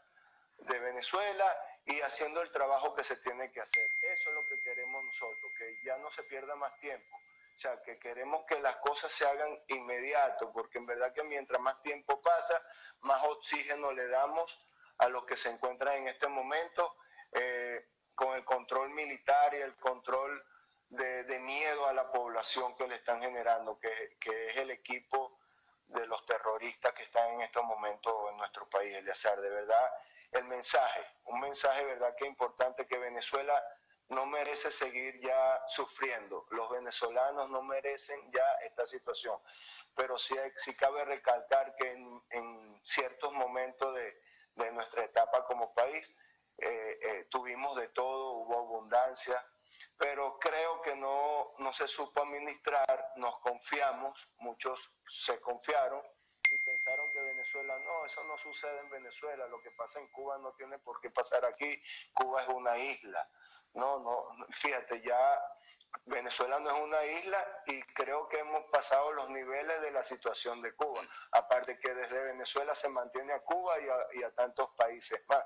de 0.59 0.79
Venezuela 0.79 1.57
y 1.87 1.99
haciendo 2.03 2.43
el 2.43 2.51
trabajo 2.51 2.95
que 2.95 3.03
se 3.03 3.17
tiene 3.17 3.51
que 3.51 3.63
hacer. 3.63 3.87
Eso 4.03 4.29
es 4.29 4.35
lo 4.35 4.47
que 4.47 4.61
queremos 4.61 5.03
nosotros, 5.03 5.53
que 5.57 5.79
ya 5.87 5.97
no 5.97 6.11
se 6.11 6.23
pierda 6.25 6.55
más 6.57 6.79
tiempo. 6.81 7.17
O 7.17 7.59
sea, 7.59 7.81
que 7.81 7.99
queremos 7.99 8.45
que 8.47 8.61
las 8.61 8.77
cosas 8.77 9.11
se 9.11 9.27
hagan 9.27 9.59
inmediato, 9.69 10.53
porque 10.53 10.77
en 10.77 10.85
verdad 10.85 11.15
que 11.15 11.25
mientras 11.25 11.63
más 11.63 11.81
tiempo 11.81 12.21
pasa, 12.21 12.63
más 13.01 13.25
oxígeno 13.25 13.91
le 13.93 14.07
damos 14.09 14.68
a 14.99 15.09
los 15.09 15.25
que 15.25 15.37
se 15.37 15.51
encuentran 15.51 15.99
en 15.99 16.09
este 16.09 16.29
momento 16.29 16.97
eh, 17.33 17.89
con 18.15 18.35
el 18.37 18.45
control 18.45 18.91
militar 18.91 19.55
y 19.55 19.59
el 19.59 19.77
control 19.77 20.45
de, 20.89 21.39
miedo 21.41 21.87
a 21.87 21.93
la 21.93 22.11
población 22.11 22.77
que 22.77 22.89
le 22.89 22.95
están 22.95 23.21
generando, 23.21 23.79
que, 23.79 24.17
que 24.21 24.49
es 24.49 24.57
el 24.57 24.71
equipo 24.71 25.39
de 25.89 26.07
los 26.07 26.25
terroristas 26.27 26.93
que 26.93 27.03
están 27.03 27.35
en 27.35 27.43
estos 27.43 27.65
momentos 27.65 28.13
en 28.31 28.37
nuestro 28.37 28.69
país, 28.69 28.95
Eleazar. 28.97 29.39
De 29.41 29.51
verdad, 29.51 29.93
el 30.33 30.45
mensaje, 30.45 31.07
un 31.25 31.41
mensaje, 31.41 31.85
¿verdad?, 31.85 32.15
que 32.17 32.27
importante 32.27 32.87
que 32.87 32.99
Venezuela 32.99 33.63
no 34.09 34.27
merece 34.27 34.71
seguir 34.71 35.21
ya 35.21 35.63
sufriendo. 35.67 36.47
Los 36.51 36.71
venezolanos 36.71 37.51
no 37.51 37.63
merecen 37.63 38.19
ya 38.33 38.55
esta 38.65 38.87
situación. 38.87 39.39
Pero 39.95 40.19
sí, 40.19 40.35
sí 40.57 40.77
cabe 40.77 41.05
recalcar 41.05 41.75
que 41.75 41.91
en, 41.91 42.81
ciertos 42.83 43.33
momentos 43.33 43.95
de, 43.95 44.21
de, 44.59 44.73
nuestra 44.73 45.05
etapa 45.05 45.45
como 45.47 45.73
país 45.75 46.17
eh, 46.59 46.99
eh, 47.01 47.25
tuvimos 47.31 47.77
de 47.77 47.89
todo, 47.89 48.33
hubo 48.33 48.59
abundancia, 48.59 49.43
pero 49.97 50.39
creo 50.39 50.83
que 50.83 50.97
no, 50.97 51.53
no 51.59 51.73
se 51.73 51.87
supo 51.87 52.23
administrar, 52.23 53.13
nos 53.17 53.39
confiamos, 53.41 54.29
muchos 54.39 55.01
se 55.09 55.41
confiaron 55.41 56.03
pensaron 56.69 57.11
que 57.13 57.21
Venezuela, 57.21 57.79
no, 57.81 58.05
eso 58.05 58.25
no 58.25 58.39
sucede 58.39 58.81
en 58.81 58.91
Venezuela, 58.91 59.47
lo 59.49 59.61
que 59.61 59.71
pasa 59.73 60.01
en 60.01 60.09
Cuba 60.09 60.39
no 60.39 60.53
tiene 60.53 60.79
por 60.79 61.01
qué 61.01 61.11
pasar 61.11 61.45
aquí, 61.45 61.81
Cuba 62.13 62.43
es 62.43 62.49
una 62.49 62.77
isla. 62.77 63.29
No, 63.75 63.99
no, 64.01 64.47
fíjate, 64.51 65.01
ya 65.03 65.41
Venezuela 66.05 66.59
no 66.61 66.71
es 66.71 66.83
una 66.83 67.05
isla 67.05 67.63
y 67.67 67.83
creo 67.95 68.29
que 68.29 68.39
hemos 68.39 68.65
pasado 68.71 69.13
los 69.13 69.29
niveles 69.31 69.81
de 69.83 69.91
la 69.91 70.03
situación 70.03 70.63
de 70.63 70.75
Cuba. 70.75 71.03
Aparte 71.33 71.79
que 71.79 71.95
desde 71.95 72.25
Venezuela 72.25 72.75
se 72.75 72.89
mantiene 72.89 73.33
a 73.33 73.41
Cuba 73.41 73.75
y 74.13 74.23
a, 74.23 74.35
tantos 74.35 74.71
países 74.77 75.25
más. 75.29 75.45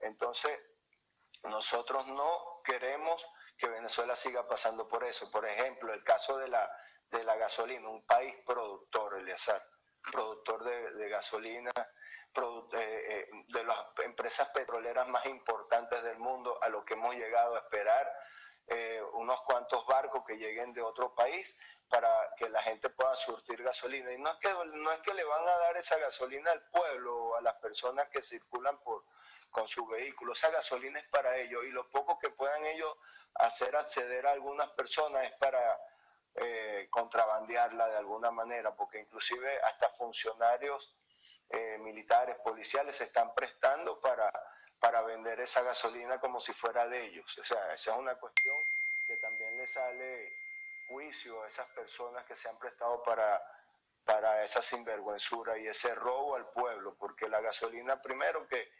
Entonces, 0.00 0.58
nosotros 1.44 2.06
no 2.08 2.60
queremos 2.64 3.26
que 3.56 3.68
Venezuela 3.68 4.16
siga 4.16 4.48
pasando 4.48 4.88
por 4.88 5.04
eso. 5.04 5.30
Por 5.30 5.46
ejemplo, 5.46 5.92
el 5.92 6.02
caso 6.02 6.38
de 6.38 6.48
la, 6.48 6.68
de 7.10 7.22
la 7.24 7.36
gasolina, 7.36 7.88
un 7.88 8.04
país 8.06 8.36
productor, 8.44 9.18
Eliazar 9.18 9.62
productor 10.10 10.64
de, 10.64 11.08
gasolina, 11.08 11.70
eh, 11.70 12.70
eh, 12.74 13.30
de 13.48 13.64
las 13.64 13.78
empresas 14.04 14.48
petroleras 14.50 15.06
más 15.08 15.24
importantes 15.26 16.02
del 16.02 16.18
mundo, 16.18 16.58
a 16.60 16.68
lo 16.68 16.84
que 16.84 16.94
hemos 16.94 17.14
llegado 17.14 17.54
a 17.54 17.60
esperar, 17.60 18.12
eh, 18.66 19.02
unos 19.14 19.40
cuantos 19.42 19.86
barcos 19.86 20.24
que 20.26 20.36
lleguen 20.36 20.72
de 20.72 20.82
otro 20.82 21.14
país 21.14 21.60
para 21.88 22.08
que 22.36 22.48
la 22.48 22.62
gente 22.62 22.88
pueda 22.90 23.14
surtir 23.16 23.62
gasolina. 23.62 24.12
Y 24.12 24.18
no 24.18 24.30
es, 24.30 24.36
que, 24.36 24.48
no 24.48 24.92
es 24.92 24.98
que 25.00 25.12
le 25.12 25.24
van 25.24 25.46
a 25.46 25.56
dar 25.58 25.76
esa 25.76 25.98
gasolina 25.98 26.50
al 26.50 26.62
pueblo 26.70 27.16
o 27.16 27.36
a 27.36 27.42
las 27.42 27.54
personas 27.56 28.08
que 28.08 28.22
circulan 28.22 28.78
por, 28.82 29.04
con 29.50 29.68
su 29.68 29.86
vehículo. 29.86 30.32
Esa 30.32 30.50
gasolina 30.50 30.98
es 30.98 31.08
para 31.08 31.36
ellos 31.36 31.64
y 31.64 31.70
lo 31.70 31.88
poco 31.90 32.18
que 32.18 32.30
puedan 32.30 32.64
ellos 32.66 32.96
hacer 33.34 33.76
acceder 33.76 34.26
a 34.26 34.32
algunas 34.32 34.70
personas 34.70 35.24
es 35.24 35.32
para 35.32 35.78
eh, 36.34 36.88
contrabandearla 36.90 37.86
de 37.88 37.96
alguna 37.98 38.30
manera, 38.30 38.74
porque 38.74 38.98
inclusive 38.98 39.58
hasta 39.64 39.88
funcionarios 39.90 40.96
eh, 41.50 41.76
militares, 41.78 42.36
policiales 42.36 42.96
se 42.96 43.04
están 43.04 43.34
prestando 43.34 44.00
para, 44.00 44.32
para 44.82 45.00
vender 45.02 45.38
esa 45.38 45.62
gasolina 45.62 46.18
como 46.18 46.40
si 46.40 46.52
fuera 46.52 46.88
de 46.88 47.06
ellos. 47.06 47.38
O 47.38 47.44
sea, 47.44 47.72
esa 47.72 47.92
es 47.92 47.96
una 47.96 48.16
cuestión 48.16 48.56
que 49.06 49.16
también 49.18 49.56
le 49.56 49.64
sale 49.64 50.36
juicio 50.88 51.40
a 51.40 51.46
esas 51.46 51.68
personas 51.68 52.24
que 52.24 52.34
se 52.34 52.48
han 52.48 52.58
prestado 52.58 53.00
para, 53.04 53.40
para 54.04 54.42
esa 54.42 54.60
sinvergüenzura 54.60 55.56
y 55.56 55.68
ese 55.68 55.94
robo 55.94 56.34
al 56.34 56.50
pueblo, 56.50 56.96
porque 56.98 57.28
la 57.28 57.40
gasolina 57.40 58.02
primero 58.02 58.48
que 58.48 58.72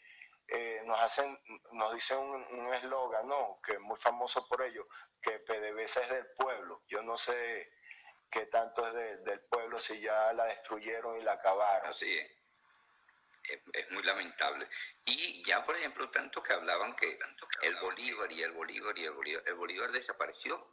eh, 0.48 0.82
nos 0.86 0.98
hacen, 0.98 1.38
nos 1.70 1.94
dicen 1.94 2.18
un 2.18 2.74
eslogan, 2.74 3.28
¿no? 3.28 3.60
Que 3.62 3.74
es 3.74 3.80
muy 3.80 3.96
famoso 3.96 4.48
por 4.48 4.60
ello, 4.60 4.84
que 5.20 5.38
PDVSA 5.38 6.00
es 6.00 6.10
del 6.10 6.26
pueblo. 6.32 6.82
Yo 6.88 7.04
no 7.04 7.16
sé 7.16 7.70
qué 8.28 8.46
tanto 8.46 8.84
es 8.88 9.22
del 9.22 9.40
pueblo 9.42 9.78
si 9.78 10.00
ya 10.00 10.32
la 10.32 10.46
destruyeron 10.46 11.20
y 11.20 11.22
la 11.22 11.34
acabaron. 11.34 11.88
Así 11.88 12.18
es. 12.18 12.41
Es. 13.44 13.90
muy 13.90 14.02
lamentable. 14.02 14.68
Y 15.04 15.42
ya, 15.44 15.62
por 15.64 15.76
ejemplo, 15.76 16.08
tanto 16.10 16.42
que 16.42 16.52
hablaban 16.52 16.94
que, 16.96 17.18
el 17.62 17.76
Bolívar 17.76 18.30
y 18.32 18.42
el 18.42 18.52
Bolívar 18.52 18.98
y 18.98 19.04
el 19.04 19.12
Bolívar, 19.12 19.42
el 19.46 19.54
Bolívar 19.54 19.92
desapareció. 19.92 20.68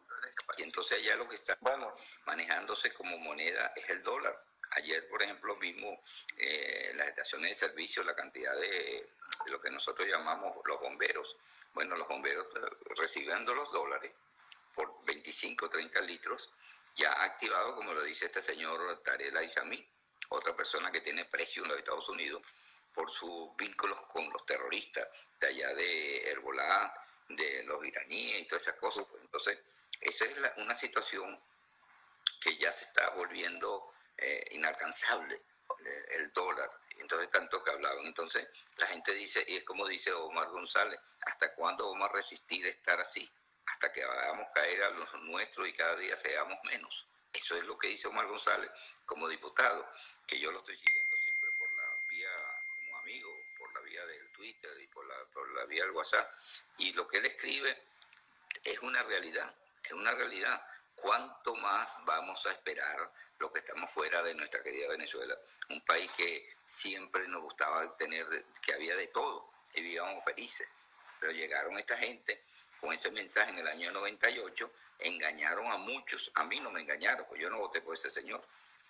Y 0.58 0.64
entonces 0.64 1.04
ya 1.04 1.16
lo 1.16 1.28
que 1.28 1.36
está 1.36 1.58
bueno. 1.62 1.94
manejándose 2.26 2.94
como 2.94 3.18
moneda 3.18 3.74
es 3.76 3.90
el 3.90 4.04
dólar. 4.04 4.44
Ayer, 4.72 5.08
por 5.10 5.24
ejemplo, 5.24 5.56
mismo 5.58 6.04
eh, 6.38 6.94
las 6.96 7.08
estaciones 7.08 7.52
de 7.52 7.68
servicio, 7.68 8.04
la 8.04 8.16
cantidad 8.16 8.56
de, 8.56 9.10
lo 9.48 9.60
que 9.60 9.72
nosotros 9.72 10.08
llamamos 10.08 10.56
los 10.66 10.80
bomberos, 10.80 11.38
bueno, 11.74 11.96
los 11.96 12.08
bomberos 12.08 12.48
eh, 12.56 12.60
recibiendo 12.96 13.54
los 13.54 13.72
dólares 13.72 14.12
por 14.76 15.04
25 15.06 15.70
30 15.70 16.02
litros, 16.02 16.52
ya 16.96 17.12
activado, 17.24 17.76
como 17.76 17.94
lo 17.94 18.04
dice 18.04 18.26
este 18.26 18.42
señor 18.42 19.02
Tarek 19.04 19.36
Aizami, 19.36 19.88
otra 20.30 20.56
persona 20.56 20.92
que 20.92 21.02
tiene 21.02 21.26
precio 21.26 21.64
en 21.64 21.70
los 21.70 21.78
Estados 21.78 22.10
Unidos 22.10 22.42
por 22.94 23.10
sus 23.10 23.56
vínculos 23.56 24.02
con 24.04 24.30
los 24.32 24.46
terroristas 24.46 25.08
de 25.40 25.48
allá 25.48 25.74
de 25.74 26.32
Hezbollah, 26.32 26.94
de 27.30 27.64
los 27.64 27.86
iraníes 27.86 28.42
y 28.42 28.48
todas 28.48 28.64
esas 28.64 28.76
cosas. 28.76 29.06
Pues, 29.10 29.22
entonces, 29.24 29.60
esa 30.02 30.26
es 30.26 30.38
una 30.58 30.76
situación 30.76 31.40
que 32.42 32.58
ya 32.58 32.72
se 32.72 32.86
está 32.86 33.10
volviendo 33.12 33.94
eh, 34.18 34.46
inalcanzable, 34.52 35.36
eh, 35.36 36.06
el 36.12 36.32
dólar. 36.32 36.70
Entonces, 36.98 37.30
tanto 37.30 37.64
que 37.64 37.72
hablaban. 37.72 38.06
Entonces, 38.06 38.48
la 38.78 38.88
gente 38.88 39.14
dice, 39.14 39.44
y 39.48 39.58
es 39.58 39.64
como 39.64 39.88
dice 39.88 40.12
Omar 40.12 40.50
González, 40.50 41.00
¿hasta 41.22 41.54
cuándo 41.54 41.92
vamos 41.92 42.10
a 42.10 42.14
resistir 42.14 42.66
estar 42.66 43.00
así? 43.00 43.30
Hasta 43.66 43.92
que 43.92 44.04
hagamos 44.04 44.50
caer 44.54 44.84
a 44.84 44.90
los 44.92 45.14
nuestros 45.22 45.68
y 45.68 45.74
cada 45.74 45.96
día 45.96 46.18
seamos 46.18 46.58
menos. 46.64 47.08
Eso 47.34 47.56
es 47.58 47.64
lo 47.66 47.78
que 47.78 47.90
dice 47.90 48.08
Omar 48.08 48.28
González 48.28 48.70
como 49.06 49.28
diputado, 49.28 49.88
que 50.26 50.40
yo 50.40 50.52
lo 50.52 50.60
estoy 50.60 50.76
siguiendo 50.76 51.18
siempre 51.18 51.52
por 51.58 51.72
la 51.74 51.96
vía 52.08 52.30
como 52.80 52.98
amigo, 52.98 53.36
por 53.58 53.74
la 53.74 53.82
vía 53.82 54.06
del 54.06 54.32
Twitter 54.32 54.80
y 54.82 54.88
por 54.88 55.06
la, 55.08 55.16
por 55.34 55.50
la 55.54 55.66
vía 55.66 55.84
del 55.84 55.92
WhatsApp. 55.92 56.28
Y 56.78 56.94
lo 56.94 57.08
que 57.08 57.18
él 57.18 57.26
escribe 57.26 57.76
es 58.64 58.80
una 58.80 59.04
realidad, 59.04 59.56
es 59.84 59.94
una 59.94 60.12
realidad. 60.12 60.62
¿Cuánto 60.96 61.56
más 61.56 61.98
vamos 62.04 62.46
a 62.46 62.52
esperar 62.52 63.12
los 63.38 63.52
que 63.52 63.60
estamos 63.60 63.90
fuera 63.90 64.22
de 64.22 64.34
nuestra 64.34 64.62
querida 64.62 64.90
Venezuela? 64.90 65.38
Un 65.70 65.84
país 65.86 66.12
que 66.12 66.58
siempre 66.66 67.26
nos 67.28 67.42
gustaba 67.44 67.96
tener, 67.96 68.28
que 68.62 68.74
había 68.74 68.96
de 68.96 69.08
todo 69.08 69.50
y 69.74 69.82
vivíamos 69.82 70.24
felices. 70.24 70.68
Pero 71.20 71.32
llegaron 71.32 71.78
esta 71.78 71.98
gente 71.98 72.44
con 72.80 72.94
ese 72.94 73.12
mensaje 73.12 73.52
en 73.52 73.60
el 73.60 73.68
año 73.68 73.92
98, 73.92 74.72
engañaron 75.00 75.72
a 75.72 75.78
muchos. 75.78 76.32
A 76.36 76.44
mí 76.44 76.60
no 76.60 76.72
me 76.72 76.82
engañaron, 76.82 77.26
pues 77.28 77.42
yo 77.42 77.50
no 77.50 77.60
voté 77.60 77.82
por 77.82 77.94
ese 77.94 78.10
señor. 78.10 78.42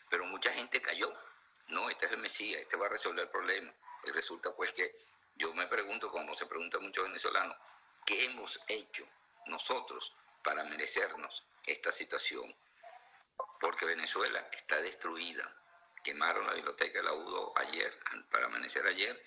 Pero 0.09 0.25
mucha 0.25 0.51
gente 0.51 0.81
cayó. 0.81 1.13
No, 1.67 1.89
este 1.89 2.05
es 2.05 2.11
el 2.11 2.17
Mesías, 2.17 2.61
este 2.61 2.77
va 2.77 2.87
a 2.87 2.89
resolver 2.89 3.25
el 3.25 3.29
problema. 3.29 3.73
Y 4.05 4.11
resulta 4.11 4.55
pues 4.55 4.73
que 4.73 4.95
yo 5.35 5.53
me 5.53 5.67
pregunto, 5.67 6.09
como 6.11 6.33
se 6.33 6.45
pregunta 6.45 6.79
muchos 6.79 7.03
venezolanos, 7.03 7.55
¿qué 8.05 8.25
hemos 8.25 8.59
hecho 8.67 9.07
nosotros 9.45 10.15
para 10.43 10.63
merecernos 10.63 11.43
esta 11.65 11.91
situación, 11.91 12.53
porque 13.59 13.85
Venezuela 13.85 14.47
está 14.51 14.81
destruida. 14.81 15.43
Quemaron 16.03 16.47
la 16.47 16.53
biblioteca 16.53 16.99
de 16.99 17.03
la 17.03 17.13
UDO 17.13 17.53
ayer, 17.57 17.97
para 18.31 18.45
amanecer 18.45 18.85
ayer, 18.87 19.21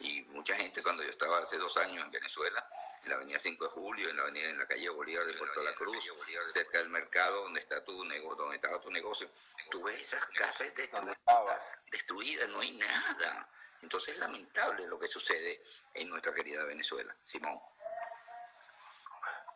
y 0.00 0.22
mucha 0.22 0.56
gente 0.56 0.82
cuando 0.82 1.02
yo 1.02 1.10
estaba 1.10 1.38
hace 1.38 1.58
dos 1.58 1.76
años 1.76 2.04
en 2.04 2.10
Venezuela, 2.10 2.66
en 3.02 3.10
la 3.10 3.16
avenida 3.16 3.38
5 3.38 3.64
de 3.64 3.70
Julio, 3.70 4.08
en 4.08 4.16
la 4.16 4.22
avenida 4.22 4.48
en 4.48 4.58
la 4.58 4.66
calle 4.66 4.88
Bolívar 4.88 5.26
de 5.26 5.34
Puerto 5.34 5.62
La 5.62 5.74
Cruz, 5.74 6.10
cerca 6.46 6.78
del 6.78 6.88
mercado 6.88 7.42
donde 7.42 7.60
está 7.60 7.84
tu 7.84 8.04
negocio, 8.04 8.36
donde 8.36 8.56
estaba 8.56 8.80
tu 8.80 8.90
negocio, 8.90 9.28
tú 9.70 9.82
ves 9.82 10.00
esas 10.00 10.24
casas 10.26 10.74
destruidas, 10.74 11.82
destruidas, 11.90 12.48
no 12.48 12.60
hay 12.60 12.72
nada. 12.72 13.48
Entonces 13.82 14.14
es 14.14 14.20
lamentable 14.20 14.86
lo 14.86 14.98
que 14.98 15.06
sucede 15.06 15.62
en 15.92 16.08
nuestra 16.08 16.32
querida 16.34 16.64
Venezuela. 16.64 17.14
Simón. 17.22 17.60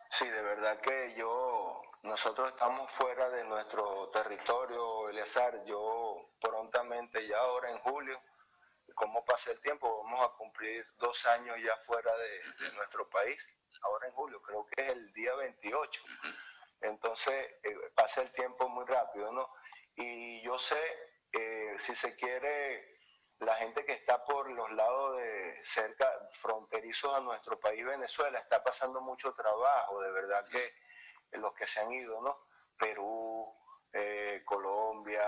Sí, 0.07 0.27
de 0.27 0.41
verdad 0.43 0.79
que 0.81 1.15
yo, 1.17 1.81
nosotros 2.03 2.49
estamos 2.49 2.91
fuera 2.91 3.29
de 3.29 3.43
nuestro 3.45 4.09
territorio, 4.09 5.09
Eleazar. 5.09 5.63
Yo 5.65 6.08
prontamente, 6.39 7.25
ya 7.27 7.37
ahora 7.37 7.69
en 7.71 7.79
julio, 7.79 8.21
como 8.95 9.23
pasa 9.23 9.51
el 9.51 9.59
tiempo, 9.59 10.03
vamos 10.03 10.21
a 10.21 10.29
cumplir 10.37 10.85
dos 10.97 11.25
años 11.27 11.57
ya 11.61 11.75
fuera 11.77 12.11
de, 12.17 12.71
nuestro 12.73 13.09
país. 13.09 13.47
Ahora 13.81 14.07
en 14.07 14.13
julio, 14.13 14.41
creo 14.41 14.65
que 14.67 14.81
es 14.81 14.89
el 14.89 15.13
día 15.13 15.33
28. 15.35 16.01
Entonces, 16.81 17.33
eh, 17.63 17.75
pasa 17.95 18.21
el 18.21 18.31
tiempo 18.31 18.67
muy 18.67 18.85
rápido, 18.85 19.31
¿no? 19.31 19.49
Y 19.95 20.41
yo 20.41 20.57
sé, 20.57 20.81
eh, 21.31 21.75
si 21.77 21.95
se 21.95 22.15
quiere 22.15 22.99
la 23.39 23.55
gente 23.55 23.85
que 23.85 23.93
está 23.93 24.23
por 24.25 24.49
los 24.51 24.69
lados 24.71 25.17
de 25.17 25.65
cerca, 25.65 26.09
fronterizos 26.31 27.13
a 27.15 27.21
nuestro 27.21 27.59
país, 27.59 27.85
Venezuela, 27.85 28.37
está 28.39 28.63
pasando 28.63 29.01
mucho 29.01 29.33
trabajo, 29.33 30.01
de 30.01 30.11
verdad 30.11 30.45
que 30.49 30.73
los 31.37 31.53
que 31.53 31.67
se 31.67 31.79
han 31.79 31.91
ido, 31.91 32.21
¿no? 32.21 32.37
Perú, 32.77 33.55
eh, 33.93 34.43
Colombia, 34.45 35.23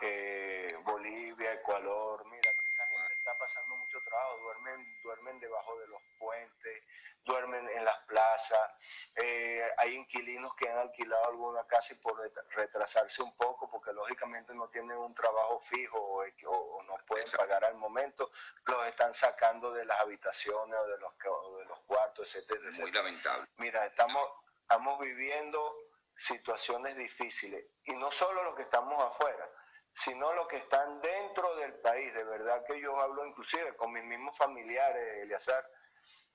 eh, 0.00 0.76
Bolivia, 0.84 1.52
Ecuador, 1.52 2.24
mira, 2.26 2.50
esa 2.66 2.86
gente 2.86 3.14
está 3.14 3.36
pasando 3.36 3.76
mucho 3.76 4.00
trabajo, 4.02 4.38
duermen, 4.38 5.02
duermen 5.02 5.38
debajo 5.38 5.78
de 5.78 5.88
los 5.88 6.00
puentes, 6.18 6.82
duermen 7.24 7.68
en 7.70 7.84
las 7.84 7.98
plazas, 8.04 8.70
eh, 9.16 9.70
hay 9.78 9.94
inquilinos 9.96 10.54
que 10.56 10.68
han 10.68 10.78
alquilado 10.78 11.26
alguna 11.28 11.66
casa 11.66 11.94
y 11.94 11.96
por 11.98 12.16
retrasarse 12.50 13.22
un 13.22 13.36
poco, 13.36 13.70
porque 13.70 13.92
lógicamente 13.92 14.54
no 14.54 14.68
tienen 14.68 14.96
un 14.96 15.14
trabajo 15.14 15.60
fijo 15.60 15.98
o, 15.98 16.82
no 16.84 16.96
pueden 17.06 17.30
pagar 17.36 17.64
al 17.64 17.76
momento, 17.76 18.30
los 18.66 18.86
están 18.86 19.12
sacando 19.12 19.72
de 19.72 19.84
las 19.84 20.00
habitaciones 20.00 20.74
o 20.74 20.86
de 20.86 20.98
los, 20.98 21.12
de 21.18 21.64
los 21.66 21.80
cuartos, 21.80 22.34
etcétera, 22.34 22.60
Muy 22.80 22.92
lamentable. 22.92 23.46
Mira, 23.58 23.84
estamos, 23.84 24.22
estamos 24.62 24.98
viviendo 25.00 25.84
situaciones 26.16 26.96
difíciles 26.96 27.64
y 27.84 27.92
no 27.92 28.10
solo 28.10 28.44
los 28.44 28.54
que 28.54 28.62
estamos 28.62 28.98
afuera, 29.00 29.48
sino 29.92 30.32
los 30.34 30.46
que 30.48 30.56
están 30.56 31.00
dentro 31.00 31.54
del 31.56 31.74
país. 31.80 32.12
De 32.14 32.24
verdad 32.24 32.64
que 32.66 32.80
yo 32.80 32.96
hablo 32.98 33.24
inclusive 33.26 33.76
con 33.76 33.92
mis 33.92 34.04
mismos 34.04 34.36
familiares, 34.36 35.22
Eliazar, 35.22 35.64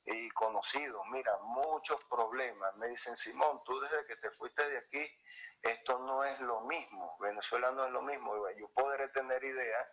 y 0.05 0.29
conocidos, 0.31 1.05
mira, 1.11 1.37
muchos 1.41 2.03
problemas. 2.05 2.75
Me 2.77 2.87
dicen, 2.87 3.15
Simón, 3.15 3.61
tú 3.63 3.79
desde 3.79 4.05
que 4.07 4.15
te 4.15 4.31
fuiste 4.31 4.67
de 4.67 4.77
aquí, 4.77 5.05
esto 5.61 5.99
no 5.99 6.23
es 6.23 6.39
lo 6.39 6.61
mismo, 6.61 7.17
Venezuela 7.19 7.71
no 7.71 7.85
es 7.85 7.91
lo 7.91 8.01
mismo. 8.01 8.33
Yo 8.57 8.69
podré 8.69 9.09
tener 9.09 9.43
idea 9.43 9.89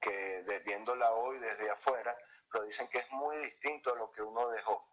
que 0.00 0.62
viéndola 0.64 1.12
hoy 1.12 1.38
desde 1.38 1.70
afuera, 1.70 2.16
pero 2.50 2.64
dicen 2.64 2.88
que 2.88 2.98
es 2.98 3.10
muy 3.12 3.36
distinto 3.36 3.92
a 3.92 3.96
lo 3.96 4.10
que 4.10 4.22
uno 4.22 4.48
dejó. 4.50 4.88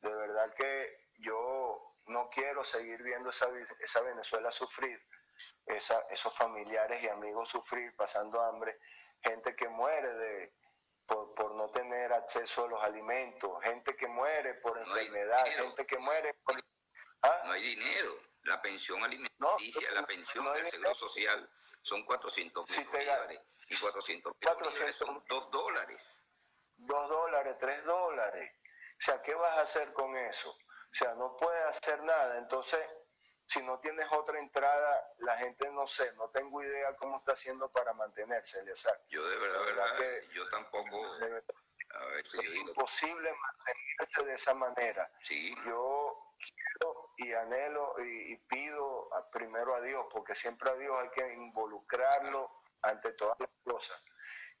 De 0.00 0.14
verdad 0.14 0.54
que 0.54 1.10
yo 1.18 1.89
no 2.10 2.28
quiero 2.28 2.64
seguir 2.64 3.02
viendo 3.02 3.30
esa, 3.30 3.48
esa 3.80 4.02
Venezuela 4.02 4.50
sufrir, 4.50 5.00
esa, 5.66 5.98
esos 6.10 6.34
familiares 6.36 7.02
y 7.02 7.08
amigos 7.08 7.48
sufrir, 7.48 7.94
pasando 7.96 8.40
hambre, 8.42 8.78
gente 9.22 9.54
que 9.54 9.68
muere 9.68 10.12
de, 10.14 10.54
por, 11.06 11.54
no 11.54 11.70
tener 11.70 12.12
acceso 12.12 12.64
a 12.64 12.68
los 12.68 12.82
alimentos, 12.82 13.62
gente 13.62 13.96
que 13.96 14.06
muere 14.06 14.54
por 14.54 14.78
enfermedad, 14.78 15.46
gente 15.46 15.86
que 15.86 15.98
muere 15.98 16.34
por... 16.44 16.62
¿Ah? 17.22 17.42
No 17.46 17.52
hay 17.52 17.62
dinero. 17.62 18.16
La 18.44 18.62
pensión 18.62 19.02
alimenticia, 19.02 19.90
la 19.92 20.06
pensión 20.06 20.50
del 20.54 20.66
seguro 20.70 20.94
social 20.94 21.50
son 21.82 22.04
400 22.04 22.78
mil 22.78 22.86
dólares. 22.86 23.40
Y 23.68 23.76
400 23.76 24.32
mil 24.40 24.50
dólares 24.54 24.96
son 24.96 25.24
2 25.28 25.50
dólares. 25.50 26.24
2 26.78 27.08
dólares, 27.08 27.56
3 27.58 27.84
dólares. 27.84 28.58
O 28.64 29.02
sea, 29.02 29.22
¿qué 29.22 29.34
vas 29.34 29.58
a 29.58 29.60
hacer 29.62 29.92
con 29.92 30.16
eso? 30.16 30.56
O 30.90 30.94
sea, 30.94 31.14
no 31.14 31.36
puedes 31.36 31.64
hacer 31.66 32.02
nada. 32.02 32.38
Entonces, 32.38 32.80
si 33.46 33.62
no 33.62 33.78
tienes 33.80 34.06
otra 34.12 34.38
entrada, 34.38 35.12
la 35.18 35.36
gente 35.36 35.70
no 35.70 35.86
sé, 35.86 36.12
no 36.14 36.30
tengo 36.30 36.62
idea 36.62 36.96
cómo 36.96 37.18
está 37.18 37.32
haciendo 37.32 37.70
para 37.70 37.92
mantenerse, 37.94 38.60
Eleazar. 38.60 38.94
Yo 39.08 39.26
de 39.28 39.38
verdad, 39.38 39.64
verdad, 39.64 39.96
que 39.96 40.28
yo 40.34 40.48
tampoco. 40.50 41.16
es 42.22 42.34
imposible 42.34 43.32
mantenerse 43.32 44.24
de 44.24 44.34
esa 44.34 44.54
manera. 44.54 45.10
Sí. 45.22 45.54
Yo 45.66 46.34
quiero 46.38 47.12
y 47.16 47.32
anhelo 47.32 47.94
y, 48.04 48.36
pido 48.48 49.08
primero 49.32 49.74
a 49.74 49.80
Dios, 49.80 50.06
porque 50.10 50.34
siempre 50.34 50.70
a 50.70 50.74
Dios 50.74 50.96
hay 51.00 51.10
que 51.10 51.34
involucrarlo 51.34 52.50
ante 52.82 53.12
todas 53.14 53.38
las 53.40 53.50
cosas. 53.64 54.00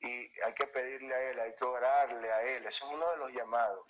Y 0.02 0.42
hay 0.42 0.54
que 0.54 0.66
pedirle 0.66 1.14
a 1.14 1.22
Él, 1.30 1.40
hay 1.40 1.54
que 1.54 1.64
orarle 1.64 2.32
a 2.32 2.42
Él. 2.42 2.66
Eso 2.66 2.86
es 2.86 2.92
uno 2.92 3.10
de 3.10 3.16
los 3.18 3.32
llamados 3.32 3.86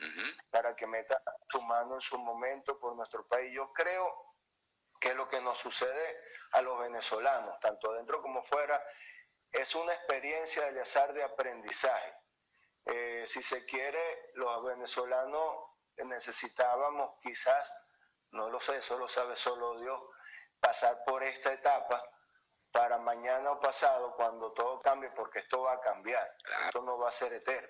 para 0.50 0.74
que 0.74 0.86
meta 0.86 1.22
su 1.48 1.62
mano 1.62 1.94
en 1.94 2.00
su 2.00 2.18
momento 2.18 2.78
por 2.78 2.96
nuestro 2.96 3.26
país. 3.28 3.52
Yo 3.54 3.72
creo 3.72 4.30
que 5.00 5.14
lo 5.14 5.28
que 5.28 5.40
nos 5.40 5.58
sucede 5.58 6.20
a 6.52 6.62
los 6.62 6.78
venezolanos, 6.78 7.58
tanto 7.60 7.92
dentro 7.92 8.20
como 8.20 8.42
fuera, 8.42 8.82
es 9.52 9.74
una 9.74 9.94
experiencia 9.94 10.70
de 10.72 10.80
azar 10.80 11.12
de 11.12 11.22
aprendizaje. 11.22 12.14
Eh, 12.86 13.24
si 13.26 13.42
se 13.42 13.64
quiere, 13.66 14.30
los 14.34 14.64
venezolanos 14.64 15.70
necesitábamos 16.04 17.18
quizás, 17.20 17.88
no 18.30 18.50
lo 18.50 18.58
sé, 18.60 18.76
eso 18.78 18.98
lo 18.98 19.08
sabe 19.08 19.36
solo 19.36 19.78
Dios, 19.80 20.00
pasar 20.60 20.94
por 21.06 21.22
esta 21.22 21.52
etapa 21.52 22.02
para 22.72 22.98
mañana 22.98 23.50
o 23.50 23.58
pasado 23.58 24.14
cuando 24.14 24.52
todo 24.52 24.80
cambie, 24.80 25.10
porque 25.10 25.40
esto 25.40 25.62
va 25.62 25.72
a 25.72 25.80
cambiar, 25.80 26.36
esto 26.66 26.82
no 26.82 26.98
va 26.98 27.08
a 27.08 27.12
ser 27.12 27.32
eterno, 27.32 27.68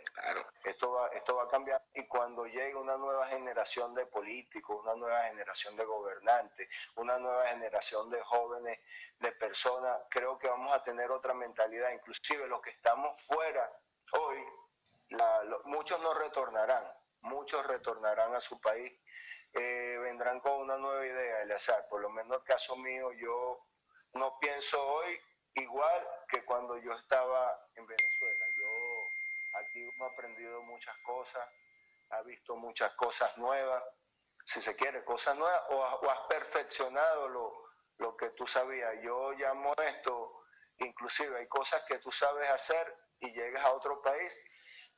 esto, 0.64 0.92
va, 0.92 1.08
esto 1.08 1.36
va 1.36 1.44
a 1.44 1.48
cambiar 1.48 1.82
y 1.94 2.06
cuando 2.06 2.44
llegue 2.46 2.74
una 2.74 2.96
nueva 2.96 3.26
generación 3.28 3.94
de 3.94 4.06
políticos, 4.06 4.80
una 4.82 4.94
nueva 4.96 5.22
generación 5.22 5.76
de 5.76 5.84
gobernantes, 5.84 6.68
una 6.96 7.18
nueva 7.18 7.46
generación 7.46 8.10
de 8.10 8.20
jóvenes, 8.22 8.78
de 9.18 9.32
personas, 9.32 9.98
creo 10.10 10.38
que 10.38 10.48
vamos 10.48 10.72
a 10.72 10.82
tener 10.82 11.10
otra 11.10 11.32
mentalidad, 11.32 11.90
inclusive 11.92 12.46
los 12.46 12.60
que 12.60 12.70
estamos 12.70 13.20
fuera 13.22 13.70
hoy, 14.12 14.38
muchos 15.64 16.00
no 16.00 16.12
retornarán, 16.14 16.84
muchos 17.22 17.66
retornarán 17.66 18.34
a 18.34 18.40
su 18.40 18.60
país, 18.60 18.92
eh, 19.52 19.98
vendrán 20.02 20.40
con 20.40 20.52
una 20.52 20.76
nueva 20.76 21.04
idea, 21.06 21.42
el 21.42 21.52
azar, 21.52 21.86
por 21.88 22.00
lo 22.00 22.10
menos 22.10 22.38
el 22.38 22.44
caso 22.44 22.76
mío, 22.76 23.12
yo 23.12 23.69
no 24.14 24.38
pienso 24.40 24.82
hoy 24.92 25.20
igual 25.54 26.08
que 26.28 26.44
cuando 26.44 26.76
yo 26.78 26.92
estaba 26.92 27.68
en 27.74 27.86
Venezuela. 27.86 28.46
Yo 28.56 29.12
aquí 29.54 29.80
he 29.82 30.04
aprendido 30.04 30.62
muchas 30.62 30.96
cosas, 30.98 31.46
ha 32.10 32.22
visto 32.22 32.56
muchas 32.56 32.92
cosas 32.94 33.36
nuevas, 33.38 33.82
si 34.44 34.60
se 34.60 34.74
quiere, 34.76 35.04
cosas 35.04 35.36
nuevas, 35.36 35.62
o, 35.70 35.84
has 35.84 36.20
perfeccionado 36.28 37.28
lo, 37.28 37.52
lo 37.98 38.16
que 38.16 38.30
tú 38.30 38.46
sabías. 38.46 39.00
Yo 39.02 39.32
llamo 39.32 39.72
esto, 39.84 40.44
inclusive 40.78 41.38
hay 41.38 41.48
cosas 41.48 41.82
que 41.86 41.98
tú 41.98 42.10
sabes 42.10 42.48
hacer 42.48 42.96
y 43.18 43.32
llegas 43.32 43.64
a 43.64 43.72
otro 43.72 44.00
país 44.02 44.36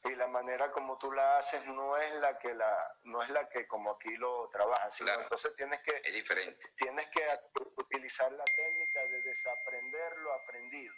y 0.04 0.14
la 0.16 0.26
manera 0.28 0.72
como 0.72 0.98
tú 0.98 1.12
la 1.12 1.36
haces 1.36 1.66
no 1.68 1.96
es 1.96 2.14
la 2.14 2.36
que 2.38 2.52
la 2.54 2.96
no 3.04 3.22
es 3.22 3.30
la 3.30 3.48
que 3.48 3.66
como 3.68 3.90
aquí 3.92 4.14
lo 4.16 4.48
trabajas 4.50 4.96
sino 4.96 5.12
entonces 5.12 5.54
tienes 5.54 5.80
que 5.82 5.92
es 6.04 6.12
diferente 6.12 6.72
tienes 6.76 7.06
que 7.08 7.22
utilizar 7.76 8.32
la 8.32 8.44
técnica 8.44 8.81
desaprender 9.32 10.18
lo 10.18 10.32
aprendido 10.34 10.94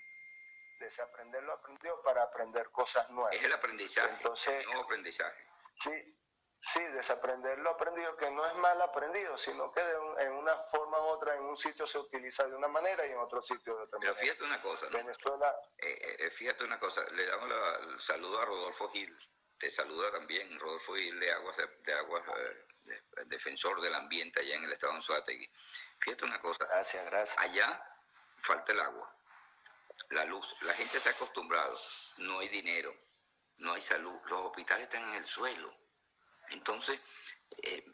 desaprender 0.80 1.42
lo 1.44 1.52
aprendido 1.52 2.02
para 2.02 2.24
aprender 2.24 2.68
cosas 2.70 3.08
nuevas 3.10 3.32
es 3.32 3.44
el 3.44 3.52
aprendizaje 3.52 4.12
entonces 4.16 4.66
el 4.72 4.78
aprendizaje 4.78 5.46
sí 5.80 6.20
Sí, 6.66 6.80
desaprender 6.94 7.58
lo 7.58 7.68
aprendido, 7.68 8.16
que 8.16 8.30
no 8.30 8.46
es 8.46 8.54
mal 8.54 8.80
aprendido, 8.80 9.36
sino 9.36 9.70
que 9.70 9.82
en 10.20 10.32
una 10.32 10.56
forma 10.56 10.98
u 10.98 11.08
otra, 11.08 11.36
en 11.36 11.42
un 11.42 11.58
sitio 11.58 11.86
se 11.86 11.98
utiliza 11.98 12.48
de 12.48 12.56
una 12.56 12.68
manera 12.68 13.06
y 13.06 13.10
en 13.10 13.18
otro 13.18 13.42
sitio 13.42 13.76
de 13.76 13.82
otra 13.82 13.98
manera. 13.98 14.14
Pero 14.18 14.26
fíjate 14.26 14.44
una 14.44 14.60
cosa, 14.62 14.86
¿no? 14.86 14.96
Venezuela... 14.96 15.54
Eh, 15.76 16.16
eh, 16.20 16.30
fíjate 16.30 16.64
una 16.64 16.78
cosa, 16.78 17.04
le 17.10 17.26
damos 17.26 17.52
el 17.82 18.00
saludo 18.00 18.40
a 18.40 18.46
Rodolfo 18.46 18.88
Gil, 18.88 19.14
te 19.58 19.70
saluda 19.70 20.10
también 20.10 20.58
Rodolfo 20.58 20.94
Gil 20.94 21.20
de 21.20 21.32
Aguas, 21.32 21.58
de, 21.58 21.92
Aguas 21.92 22.24
eh, 22.28 23.04
defensor 23.26 23.82
del 23.82 23.94
ambiente 23.94 24.40
allá 24.40 24.56
en 24.56 24.64
el 24.64 24.72
estado 24.72 24.94
de 24.94 24.96
Anzuategui. 24.96 25.50
Fíjate 26.00 26.24
una 26.24 26.40
cosa. 26.40 26.64
Gracias, 26.64 27.04
gracias. 27.04 27.38
Allá 27.40 27.93
falta 28.38 28.72
el 28.72 28.80
agua, 28.80 29.16
la 30.10 30.24
luz, 30.24 30.56
la 30.62 30.72
gente 30.74 31.00
se 31.00 31.08
ha 31.08 31.12
acostumbrado, 31.12 31.78
no 32.18 32.40
hay 32.40 32.48
dinero, 32.48 32.94
no 33.58 33.74
hay 33.74 33.82
salud, 33.82 34.14
los 34.26 34.40
hospitales 34.40 34.84
están 34.84 35.08
en 35.08 35.14
el 35.14 35.24
suelo 35.24 35.84
entonces, 36.50 37.00
eh, 37.62 37.84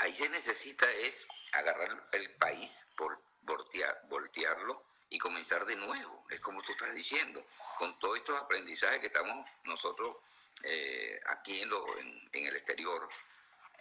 ahí 0.00 0.14
se 0.14 0.28
necesita 0.28 0.90
es 0.90 1.26
agarrar 1.52 1.96
el 2.12 2.36
país, 2.36 2.86
por 2.96 3.22
voltear, 3.42 4.00
voltearlo 4.08 4.84
y 5.08 5.18
comenzar 5.18 5.64
de 5.66 5.76
nuevo. 5.76 6.26
Es 6.30 6.40
como 6.40 6.62
tú 6.62 6.72
estás 6.72 6.94
diciendo, 6.94 7.40
con 7.78 7.98
todos 7.98 8.16
estos 8.16 8.40
aprendizajes 8.40 9.00
que 9.00 9.06
estamos 9.06 9.48
nosotros 9.64 10.16
eh, 10.62 11.20
aquí 11.26 11.60
en, 11.60 11.70
lo, 11.70 11.98
en, 11.98 12.30
el 12.32 12.56
exterior, 12.56 13.08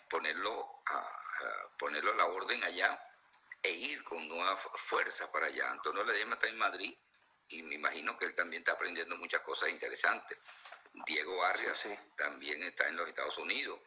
ponerlo 0.09 0.81
a, 0.85 1.03
ponerlo 1.77 2.13
a 2.13 2.15
la 2.15 2.25
orden 2.25 2.63
allá 2.63 2.99
e 3.61 3.71
ir 3.71 4.03
con 4.03 4.27
nueva 4.27 4.55
fuerza 4.55 5.31
para 5.31 5.47
allá. 5.47 5.71
Antonio 5.71 6.03
Ledema 6.03 6.35
está 6.35 6.47
en 6.47 6.57
Madrid 6.57 6.97
y 7.49 7.63
me 7.63 7.75
imagino 7.75 8.17
que 8.17 8.25
él 8.25 8.35
también 8.35 8.61
está 8.61 8.73
aprendiendo 8.73 9.15
muchas 9.17 9.41
cosas 9.41 9.69
interesantes. 9.69 10.37
Diego 11.05 11.43
Arias 11.43 11.87
también 12.15 12.63
está 12.63 12.87
en 12.87 12.95
los 12.95 13.07
Estados 13.07 13.37
Unidos. 13.37 13.79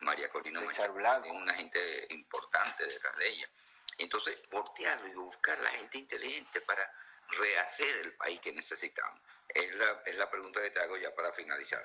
María 0.00 0.28
Corina 0.28 0.60
Machado 0.60 0.98
es 1.24 1.30
una 1.30 1.54
gente 1.54 2.06
importante 2.10 2.84
detrás 2.84 3.16
de 3.16 3.28
ella. 3.28 3.48
Entonces, 3.98 4.40
voltearlo 4.50 5.08
y 5.08 5.14
buscar 5.14 5.58
la 5.60 5.70
gente 5.70 5.98
inteligente 5.98 6.60
para 6.60 6.90
rehacer 7.28 7.96
el 8.04 8.14
país 8.16 8.40
que 8.40 8.52
necesitamos. 8.52 9.20
Es 9.48 9.74
la, 9.74 10.02
es 10.04 10.16
la 10.16 10.30
pregunta 10.30 10.60
que 10.60 10.70
te 10.70 10.80
hago 10.80 10.96
ya 10.98 11.14
para 11.14 11.32
finalizar. 11.32 11.82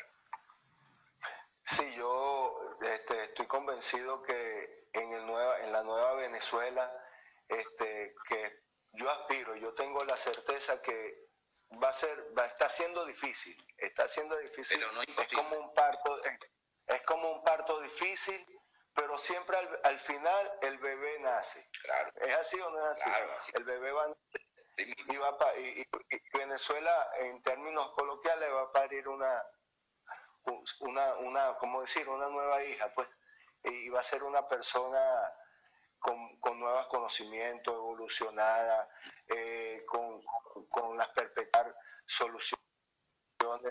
Sí, 1.63 1.93
yo 1.95 2.77
este, 2.82 3.23
estoy 3.25 3.45
convencido 3.45 4.21
que 4.23 4.88
en, 4.93 5.13
el 5.13 5.25
nueva, 5.25 5.60
en 5.60 5.71
la 5.71 5.84
nueva 5.84 6.15
Venezuela, 6.15 6.91
este, 7.52 8.16
que 8.28 8.64
yo 8.94 9.10
aspiro, 9.10 9.56
yo 9.56 9.74
tengo 9.74 10.04
la 10.06 10.18
certeza 10.18 10.82
que 10.82 11.30
va 11.82 11.90
a 11.90 11.94
ser, 11.94 12.38
va, 12.38 12.46
está 12.46 12.70
siendo 12.70 13.06
difícil, 13.06 13.56
está 13.78 14.08
siendo 14.08 14.38
difícil. 14.38 14.84
es 15.18 15.28
como 15.34 15.58
un 15.58 15.74
parto, 15.74 16.22
es, 16.88 17.02
como 17.04 17.32
un 17.32 17.44
parto 17.44 17.80
difícil, 17.82 18.46
pero 18.94 19.18
siempre 19.18 19.58
al, 19.84 19.98
final 19.98 20.60
el 20.62 20.78
bebé 20.80 21.20
nace. 21.20 21.66
¿Es 22.16 22.34
así 22.36 22.60
o 22.60 22.70
no 22.70 22.92
es 22.92 23.02
así? 23.02 23.10
El 23.54 23.64
bebé 23.64 23.92
va 23.92 24.04
a 24.04 24.16
y, 24.78 25.18
va 25.18 25.38
y, 25.58 26.38
Venezuela, 26.38 27.10
en 27.20 27.42
términos 27.42 27.92
coloquiales, 27.94 28.52
va 28.54 28.64
a 28.64 28.72
parir 28.72 29.08
una, 29.08 29.44
una, 30.80 31.16
una, 31.16 31.58
¿cómo 31.58 31.82
decir? 31.82 32.08
Una 32.10 32.30
nueva 32.30 32.64
hija, 32.64 32.92
pues. 32.94 33.08
Y 33.64 33.90
va 33.90 34.00
a 34.00 34.04
ser 34.04 34.24
una 34.24 34.48
persona 34.48 35.00
con, 36.02 36.40
con 36.40 36.60
nuevos 36.60 36.88
conocimientos, 36.88 37.74
evolucionada, 37.74 38.90
eh, 39.28 39.86
con, 39.88 40.22
con 40.70 40.98
las 40.98 41.10
perpetuar 41.10 41.74
soluciones 42.06 42.62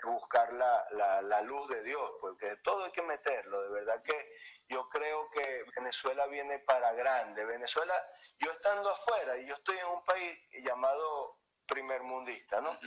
buscar 0.03 0.51
la, 0.53 0.85
la, 0.91 1.21
la, 1.21 1.41
luz 1.41 1.67
de 1.69 1.83
Dios, 1.83 2.13
porque 2.19 2.55
todo 2.63 2.85
hay 2.85 2.91
que 2.91 3.01
meterlo, 3.01 3.61
de 3.61 3.71
verdad 3.71 4.01
que 4.03 4.31
yo 4.67 4.87
creo 4.89 5.29
que 5.31 5.65
Venezuela 5.75 6.27
viene 6.27 6.59
para 6.59 6.93
grande. 6.93 7.45
Venezuela, 7.45 7.93
yo 8.39 8.51
estando 8.51 8.89
afuera, 8.89 9.37
y 9.37 9.47
yo 9.47 9.55
estoy 9.55 9.77
en 9.77 9.87
un 9.87 10.03
país 10.03 10.39
llamado 10.63 11.39
primer 11.65 12.01
mundista, 12.03 12.61
¿no? 12.61 12.77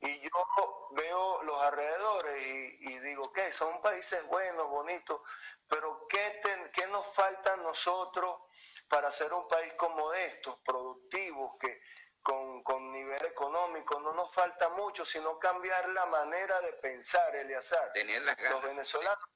Y 0.00 0.20
yo 0.20 0.30
veo 0.92 1.42
los 1.42 1.60
alrededores 1.62 2.46
y, 2.80 2.98
digo, 2.98 3.32
¿qué? 3.32 3.50
Son 3.50 3.80
países 3.80 4.26
buenos, 4.28 4.68
bonitos, 4.68 5.20
pero 5.66 6.06
¿qué, 6.08 6.40
¿qué 6.72 6.86
nos 6.88 7.06
falta 7.14 7.54
a 7.54 7.56
nosotros 7.56 8.40
para 8.88 9.10
ser 9.10 9.32
un 9.32 9.46
país 9.48 9.72
como 9.74 10.12
estos, 10.12 10.56
productivos, 10.64 11.52
que, 11.60 11.80
con, 12.22 12.92
nivel 12.92 13.24
económico, 13.26 14.00
no 14.00 14.12
nos 14.12 14.32
falta 14.34 14.68
mucho, 14.70 15.04
sino 15.04 15.38
cambiar 15.38 15.88
la 15.90 16.06
manera 16.06 16.60
de 16.62 16.72
pensar, 16.74 17.36
Eliazar. 17.36 17.92
Tener 17.92 18.22
las 18.22 18.36
ganas. 18.36 18.52
Los 18.52 18.62
venezolanos, 18.62 19.28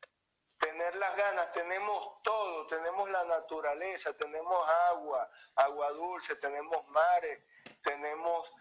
tener 0.59 0.95
las 0.97 1.17
ganas, 1.17 1.53
tenemos 1.53 2.23
todo, 2.23 2.67
tenemos 2.67 3.09
la 3.11 3.25
naturaleza, 3.25 4.17
tenemos 4.17 4.69
agua, 4.91 5.31
agua 5.55 5.91
dulce, 5.93 6.37
tenemos 6.37 6.85
mares, 6.89 7.41
tenemos 7.83 8.53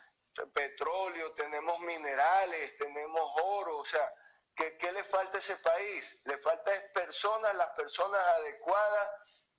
petróleo, 0.54 1.34
tenemos 1.34 1.80
minerales, 1.80 2.78
tenemos 2.78 3.32
oro, 3.44 3.78
o 3.78 3.86
sea, 3.86 4.14
¿qué, 4.56 4.78
qué 4.78 4.92
le 4.92 5.04
falta 5.04 5.38
a 5.38 5.40
ese 5.40 5.58
país? 5.58 6.22
Le 6.26 6.38
falta 6.38 6.74
es 6.74 6.84
personas, 6.92 7.56
las 7.56 7.70
personas 7.70 8.20
adecuadas 8.38 9.10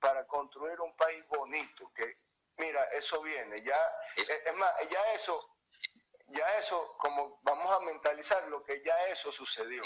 para 0.01 0.25
construir 0.27 0.81
un 0.81 0.93
país 0.97 1.25
bonito, 1.27 1.91
que, 1.95 2.17
mira, 2.57 2.83
eso 2.91 3.21
viene, 3.21 3.63
ya, 3.63 3.79
es, 4.17 4.57
más, 4.57 4.89
ya 4.89 5.13
eso, 5.13 5.57
ya 6.27 6.45
eso, 6.57 6.97
como 6.97 7.39
vamos 7.43 7.71
a 7.71 7.79
mentalizar 7.81 8.47
lo 8.49 8.63
que 8.63 8.81
ya 8.83 8.97
eso 9.07 9.31
sucedió, 9.31 9.83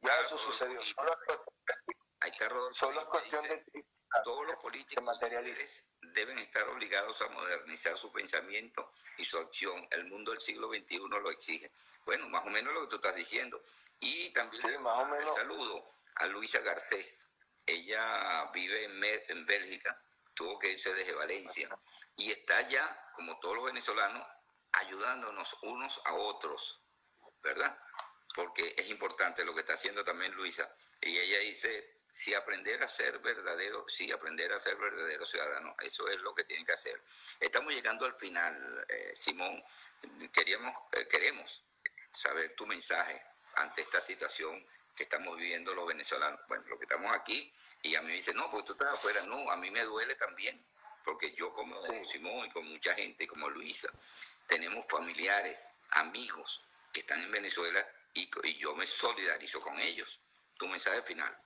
ya 0.00 0.20
eso 0.20 0.38
sucedió, 0.38 0.80
solo 0.84 1.10
es 3.00 3.06
cuestión, 3.06 3.42
de 3.42 3.64
todos 4.22 4.46
los 4.46 4.56
políticos 4.56 5.04
deben 6.12 6.38
estar 6.38 6.68
obligados 6.68 7.20
a 7.22 7.28
modernizar 7.28 7.96
su 7.96 8.12
pensamiento 8.12 8.92
y 9.18 9.24
su 9.24 9.38
acción. 9.38 9.86
El 9.90 10.04
mundo 10.04 10.30
del 10.30 10.40
siglo 10.40 10.68
XXI 10.68 10.98
lo 11.08 11.30
exige. 11.30 11.72
Bueno, 12.04 12.28
más 12.28 12.44
o 12.44 12.50
menos 12.50 12.72
lo 12.72 12.82
que 12.82 12.86
tú 12.88 12.96
estás 12.96 13.16
diciendo. 13.16 13.60
Y 14.00 14.32
también 14.32 14.62
sí, 14.62 14.78
más 14.78 15.34
saludo 15.34 15.84
a 16.16 16.26
Luisa 16.26 16.60
Garcés. 16.60 17.28
Ella 17.66 18.50
vive 18.52 18.84
en, 18.84 19.02
en 19.28 19.46
Bélgica, 19.46 20.00
tuvo 20.34 20.58
que 20.58 20.72
irse 20.72 20.92
desde 20.94 21.14
Valencia 21.14 21.68
y 22.16 22.30
está 22.30 22.60
ya, 22.68 23.10
como 23.14 23.38
todos 23.40 23.56
los 23.56 23.64
venezolanos, 23.66 24.26
ayudándonos 24.72 25.56
unos 25.62 26.00
a 26.04 26.14
otros, 26.14 26.82
¿verdad? 27.42 27.78
Porque 28.34 28.74
es 28.76 28.88
importante 28.88 29.44
lo 29.44 29.54
que 29.54 29.60
está 29.60 29.74
haciendo 29.74 30.04
también 30.04 30.32
Luisa. 30.34 30.74
Y 31.00 31.18
ella 31.18 31.38
dice, 31.38 32.02
si 32.10 32.34
aprender 32.34 32.82
a 32.82 32.88
ser 32.88 33.18
verdadero, 33.18 33.84
sí, 33.88 34.10
aprender 34.12 34.52
a 34.52 34.58
ser 34.58 34.76
verdadero 34.76 35.24
ciudadano, 35.24 35.74
eso 35.80 36.08
es 36.08 36.20
lo 36.20 36.34
que 36.34 36.44
tienen 36.44 36.64
que 36.64 36.72
hacer. 36.72 37.02
Estamos 37.40 37.72
llegando 37.72 38.06
al 38.06 38.14
final, 38.18 38.86
eh, 38.88 39.12
Simón. 39.14 39.62
Queríamos, 40.32 40.74
eh, 40.92 41.08
queremos 41.08 41.64
saber 42.12 42.54
tu 42.54 42.66
mensaje 42.66 43.20
ante 43.56 43.82
esta 43.82 44.00
situación 44.00 44.64
que 44.94 45.04
estamos 45.04 45.36
viviendo 45.36 45.74
los 45.74 45.86
venezolanos. 45.86 46.40
Bueno, 46.48 46.64
lo 46.68 46.78
que 46.78 46.84
estamos 46.84 47.14
aquí, 47.14 47.52
y 47.82 47.94
a 47.94 48.02
mí 48.02 48.08
me 48.08 48.14
dice, 48.14 48.32
no, 48.34 48.48
pues 48.50 48.64
tú 48.64 48.72
estás 48.72 48.92
afuera. 48.92 49.20
No, 49.26 49.50
a 49.50 49.56
mí 49.56 49.70
me 49.70 49.82
duele 49.82 50.14
también 50.14 50.64
porque 51.04 51.32
yo 51.32 51.52
como 51.52 51.76
Simón 52.04 52.46
y 52.46 52.50
con 52.50 52.66
mucha 52.66 52.94
gente 52.94 53.28
como 53.28 53.48
Luisa, 53.50 53.88
tenemos 54.46 54.86
familiares, 54.86 55.70
amigos 55.90 56.64
que 56.92 57.00
están 57.00 57.22
en 57.22 57.30
Venezuela 57.30 57.86
y, 58.14 58.28
y 58.44 58.58
yo 58.58 58.74
me 58.74 58.86
solidarizo 58.86 59.60
con 59.60 59.78
ellos. 59.78 60.18
Tu 60.56 60.66
mensaje 60.66 61.02
final. 61.02 61.36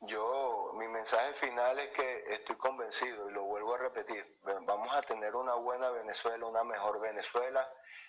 Yo, 0.00 0.72
mi 0.76 0.86
mensaje 0.88 1.32
final 1.32 1.78
es 1.78 1.88
que 1.90 2.24
estoy 2.26 2.56
convencido 2.56 3.30
y 3.30 3.32
lo 3.32 3.44
a 3.74 3.78
repetir. 3.78 4.40
Vamos 4.42 4.94
a 4.94 5.02
tener 5.02 5.34
una 5.34 5.54
buena 5.54 5.90
Venezuela, 5.90 6.46
una 6.46 6.64
mejor 6.64 7.00
Venezuela. 7.00 7.68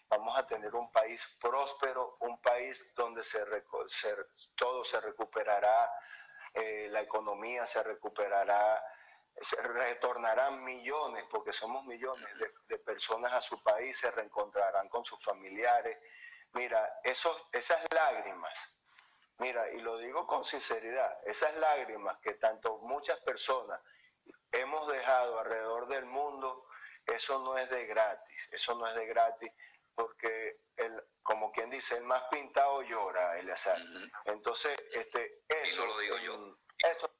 Vamos 0.09 0.37
a 0.37 0.45
tener 0.45 0.73
un 0.75 0.91
país 0.91 1.37
próspero, 1.39 2.17
un 2.21 2.41
país 2.41 2.93
donde 2.95 3.23
se, 3.23 3.43
todo 4.55 4.83
se 4.83 5.01
recuperará, 5.01 5.91
eh, 6.53 6.87
la 6.91 7.01
economía 7.01 7.65
se 7.65 7.83
recuperará, 7.83 8.83
se 9.35 9.61
retornarán 9.61 10.63
millones, 10.63 11.23
porque 11.29 11.51
somos 11.51 11.83
millones 11.85 12.27
de, 12.37 12.51
de, 12.67 12.77
personas 12.79 13.33
a 13.33 13.41
su 13.41 13.61
país, 13.61 13.97
se 13.97 14.11
reencontrarán 14.11 14.87
con 14.89 15.03
sus 15.03 15.21
familiares. 15.23 15.97
Mira, 16.53 16.99
esos, 17.03 17.47
esas 17.51 17.85
lágrimas 17.91 18.75
Mira, 19.37 19.69
y 19.71 19.79
lo 19.79 19.97
digo 19.97 20.25
con 20.25 20.43
sinceridad, 20.43 21.19
esas 21.25 21.55
lágrimas 21.57 22.17
que 22.19 22.35
tanto 22.35 22.77
muchas 22.79 23.19
personas 23.19 23.81
hemos 24.55 24.87
dejado 24.87 25.39
alrededor 25.39 25.87
del 25.87 26.05
mundo, 26.05 26.67
eso 27.05 27.43
no 27.43 27.57
es 27.57 27.69
de 27.69 27.85
gratis, 27.85 28.49
eso 28.51 28.75
no 28.75 28.87
es 28.87 28.95
de 28.95 29.05
gratis, 29.05 29.51
porque 29.93 30.61
el, 30.77 31.03
como 31.23 31.51
quien 31.51 31.69
dice, 31.69 31.97
el 31.97 32.03
más 32.03 32.23
pintado 32.29 32.81
llora, 32.83 33.39
el 33.39 33.49
Entonces, 34.25 34.75
este, 34.93 35.43
eso, 35.47 35.85
lo 35.85 35.99
digo 35.99 36.17
yo. 36.19 36.57
Eso, 36.83 37.15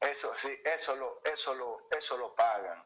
eso, 0.00 0.32
sí, 0.36 0.48
eso 0.64 0.96
lo, 0.96 1.20
eso 1.24 1.54
lo, 1.54 1.88
eso 1.90 2.16
lo 2.16 2.34
pagan. 2.34 2.84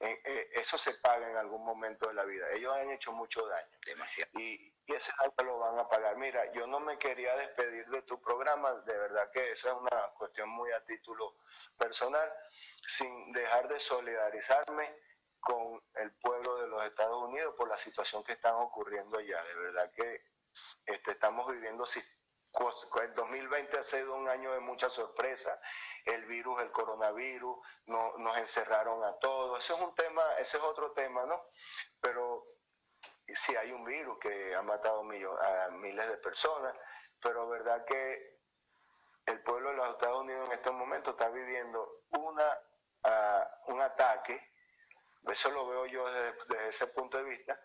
Eh, 0.00 0.20
eh, 0.24 0.48
eso 0.54 0.78
se 0.78 0.94
paga 0.94 1.28
en 1.28 1.36
algún 1.36 1.64
momento 1.64 2.08
de 2.08 2.14
la 2.14 2.24
vida. 2.24 2.46
Ellos 2.52 2.74
han 2.74 2.90
hecho 2.90 3.12
mucho 3.12 3.46
daño. 3.46 3.78
Demasiado. 3.84 4.30
Y, 4.34 4.74
y 4.90 4.94
ese 4.94 5.12
daño 5.20 5.50
lo 5.50 5.58
van 5.58 5.78
a 5.78 5.88
pagar. 5.88 6.16
Mira, 6.16 6.52
yo 6.52 6.66
no 6.66 6.80
me 6.80 6.98
quería 6.98 7.34
despedir 7.36 7.86
de 7.86 8.02
tu 8.02 8.20
programa, 8.20 8.72
de 8.80 8.98
verdad 8.98 9.30
que 9.30 9.52
eso 9.52 9.68
es 9.68 9.74
una 9.74 10.12
cuestión 10.18 10.48
muy 10.48 10.70
a 10.72 10.84
título 10.84 11.36
personal, 11.78 12.28
sin 12.86 13.32
dejar 13.32 13.68
de 13.68 13.78
solidarizarme 13.78 14.96
con 15.38 15.80
el 15.94 16.12
pueblo 16.16 16.56
de 16.56 16.68
los 16.68 16.84
Estados 16.84 17.22
Unidos 17.22 17.54
por 17.56 17.68
la 17.68 17.78
situación 17.78 18.24
que 18.24 18.32
están 18.32 18.54
ocurriendo 18.54 19.16
allá. 19.16 19.40
De 19.42 19.54
verdad 19.54 19.92
que 19.94 20.24
este, 20.86 21.12
estamos 21.12 21.50
viviendo 21.52 21.86
el 23.02 23.14
2020 23.14 23.78
ha 23.78 23.82
sido 23.82 24.14
un 24.14 24.28
año 24.28 24.52
de 24.52 24.60
mucha 24.60 24.90
sorpresa. 24.90 25.56
El 26.04 26.26
virus, 26.26 26.60
el 26.60 26.72
coronavirus, 26.72 27.58
no, 27.86 28.12
nos 28.18 28.36
encerraron 28.38 29.02
a 29.04 29.16
todos. 29.20 29.58
Ese 29.58 29.74
es 29.74 29.80
un 29.80 29.94
tema, 29.94 30.22
ese 30.38 30.56
es 30.56 30.62
otro 30.64 30.92
tema, 30.92 31.24
¿no? 31.26 31.40
Pero 32.00 32.44
sí 33.34 33.54
hay 33.56 33.72
un 33.72 33.84
virus 33.84 34.18
que 34.18 34.54
ha 34.54 34.62
matado 34.62 35.00
a 35.00 35.70
miles 35.72 36.08
de 36.08 36.16
personas, 36.18 36.74
pero 37.20 37.48
verdad 37.48 37.84
que 37.84 38.40
el 39.26 39.42
pueblo 39.42 39.70
de 39.70 39.76
los 39.76 39.90
Estados 39.90 40.22
Unidos 40.22 40.48
en 40.48 40.54
este 40.54 40.70
momento 40.70 41.10
está 41.10 41.28
viviendo 41.28 42.04
una, 42.10 42.48
uh, 43.04 43.72
un 43.72 43.80
ataque, 43.80 44.52
eso 45.28 45.50
lo 45.50 45.66
veo 45.66 45.86
yo 45.86 46.04
desde, 46.10 46.68
ese 46.68 46.86
punto 46.88 47.18
de 47.18 47.24
vista, 47.24 47.60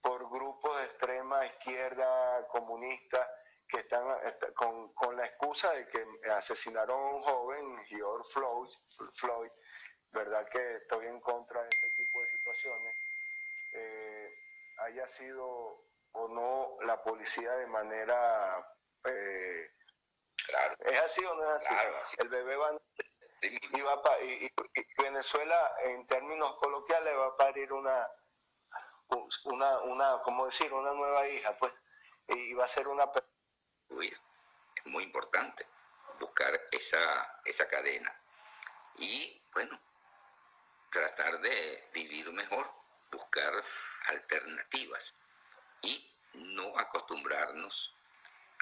por 0.00 0.30
grupos 0.30 0.76
de 0.76 0.84
extrema 0.84 1.44
izquierda 1.44 2.46
comunista 2.48 3.28
que 3.66 3.78
están 3.78 4.06
con, 4.54 4.92
con, 4.94 5.16
la 5.16 5.26
excusa 5.26 5.72
de 5.72 5.86
que 5.88 6.02
asesinaron 6.30 6.98
a 6.98 7.10
un 7.16 7.22
joven, 7.22 7.86
George 7.86 8.30
Floyd, 8.32 8.70
Floyd, 9.12 9.50
¿verdad? 10.12 10.48
Que 10.48 10.76
estoy 10.76 11.06
en 11.06 11.20
contra 11.20 11.62
de 11.62 11.68
ese 11.68 11.86
tipo 11.96 12.20
de 12.20 12.26
situaciones. 12.28 12.96
Eh, 13.72 14.07
haya 14.78 15.06
sido 15.06 15.84
o 16.12 16.28
no 16.28 16.76
la 16.86 17.02
policía 17.02 17.52
de 17.52 17.66
manera... 17.66 18.74
Eh, 19.04 19.70
claro. 20.46 20.74
¿Es 20.80 20.98
así 20.98 21.24
o 21.24 21.34
no 21.34 21.44
es 21.44 21.50
así? 21.50 21.74
Claro, 21.74 21.96
El 22.18 22.28
bebé 22.28 22.56
va... 22.56 22.72
Y, 23.40 23.80
va 23.82 24.02
y, 24.20 24.46
y, 24.46 25.02
Venezuela, 25.02 25.72
en 25.84 26.06
términos 26.08 26.56
coloquiales, 26.56 27.16
va 27.16 27.26
a 27.26 27.36
parir 27.36 27.72
una, 27.72 28.04
una, 29.44 29.78
una, 29.82 30.20
¿cómo 30.24 30.46
decir? 30.46 30.72
Una 30.72 30.92
nueva 30.92 31.26
hija, 31.28 31.56
pues. 31.56 31.72
Y 32.26 32.52
va 32.54 32.64
a 32.64 32.68
ser 32.68 32.88
una 32.88 33.10
es 33.90 34.20
muy 34.86 35.04
importante 35.04 35.66
buscar 36.20 36.60
esa, 36.72 37.40
esa 37.44 37.66
cadena. 37.68 38.14
Y 38.96 39.42
bueno, 39.52 39.78
tratar 40.90 41.40
de 41.40 41.88
vivir 41.92 42.30
mejor, 42.32 42.70
buscar 43.10 43.52
alternativas 44.08 45.14
y 45.82 46.10
no 46.34 46.78
acostumbrarnos 46.78 47.94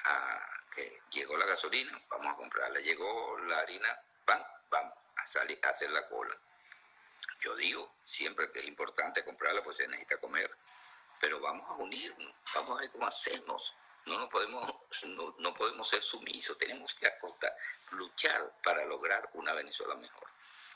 a 0.05 0.47
que 0.75 1.01
llegó 1.11 1.37
la 1.37 1.45
gasolina, 1.45 2.01
vamos 2.09 2.33
a 2.33 2.35
comprarla, 2.37 2.79
llegó 2.79 3.39
la 3.39 3.59
harina, 3.59 3.99
van, 4.25 4.45
vamos 4.69 4.93
a 5.15 5.25
salir 5.25 5.59
a 5.63 5.69
hacer 5.69 5.89
la 5.91 6.05
cola. 6.05 6.35
Yo 7.39 7.55
digo 7.55 7.95
siempre 8.03 8.51
que 8.51 8.59
es 8.59 8.67
importante 8.67 9.23
comprarla, 9.23 9.63
pues 9.63 9.77
se 9.77 9.87
necesita 9.87 10.17
comer, 10.19 10.55
pero 11.19 11.39
vamos 11.39 11.69
a 11.69 11.73
unirnos, 11.73 12.33
vamos 12.53 12.77
a 12.77 12.81
ver 12.81 12.91
cómo 12.91 13.07
hacemos 13.07 13.75
no, 14.07 14.17
no, 14.19 14.29
podemos, 14.29 14.73
no, 15.39 15.53
podemos 15.53 15.89
ser 15.89 16.01
sumisos, 16.01 16.57
tenemos 16.57 16.93
que 16.95 17.07
acortar, 17.07 17.53
luchar 17.91 18.53
para 18.63 18.85
lograr 18.85 19.29
una 19.33 19.53
Venezuela 19.53 19.95
mejor. 19.95 20.27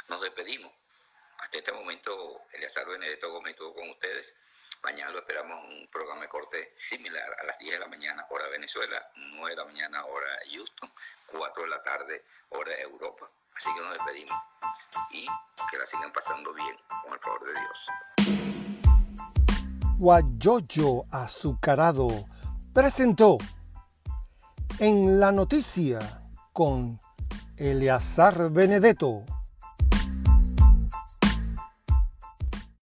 Nos 0.10 0.22
despedimos. 0.22 0.72
Hasta 1.38 1.58
este 1.58 1.72
momento, 1.72 2.42
Eleazar 2.52 2.88
Benedetto 2.88 3.32
Gómez 3.32 3.52
estuvo 3.54 3.74
con 3.74 3.90
ustedes. 3.90 4.36
Mañana 4.84 5.12
lo 5.12 5.20
esperamos 5.20 5.64
un 5.70 5.88
programa 5.92 6.22
de 6.24 6.30
corte 6.30 6.72
similar 6.74 7.38
a 7.40 7.44
las 7.46 7.58
10 7.60 7.74
de 7.74 7.80
la 7.80 7.88
mañana, 7.88 8.26
hora 8.32 8.50
Venezuela, 8.50 9.12
9 9.16 9.52
de 9.52 9.56
la 9.56 9.66
mañana, 9.66 10.06
hora 10.06 10.40
Houston, 10.52 10.90
4 11.32 11.64
de 11.64 11.70
la 11.70 11.84
tarde, 11.84 12.26
hora 12.50 12.74
Europa. 12.80 13.30
Así 13.56 13.70
que 13.76 13.82
nos 13.82 13.94
despedimos 13.94 14.36
y 15.12 15.28
que 15.70 15.78
la 15.78 15.86
sigan 15.86 16.12
pasando 16.12 16.52
bien, 16.52 16.76
con 17.04 17.14
el 17.14 17.20
favor 17.20 17.46
de 17.46 17.60
Dios. 17.60 17.88
Guayoyo 20.00 21.06
azucarado 21.12 22.26
presentó 22.74 23.38
en 24.80 25.20
la 25.20 25.32
noticia 25.32 26.00
con 26.54 27.00
Eleazar 27.56 28.50
Benedetto. 28.50 29.26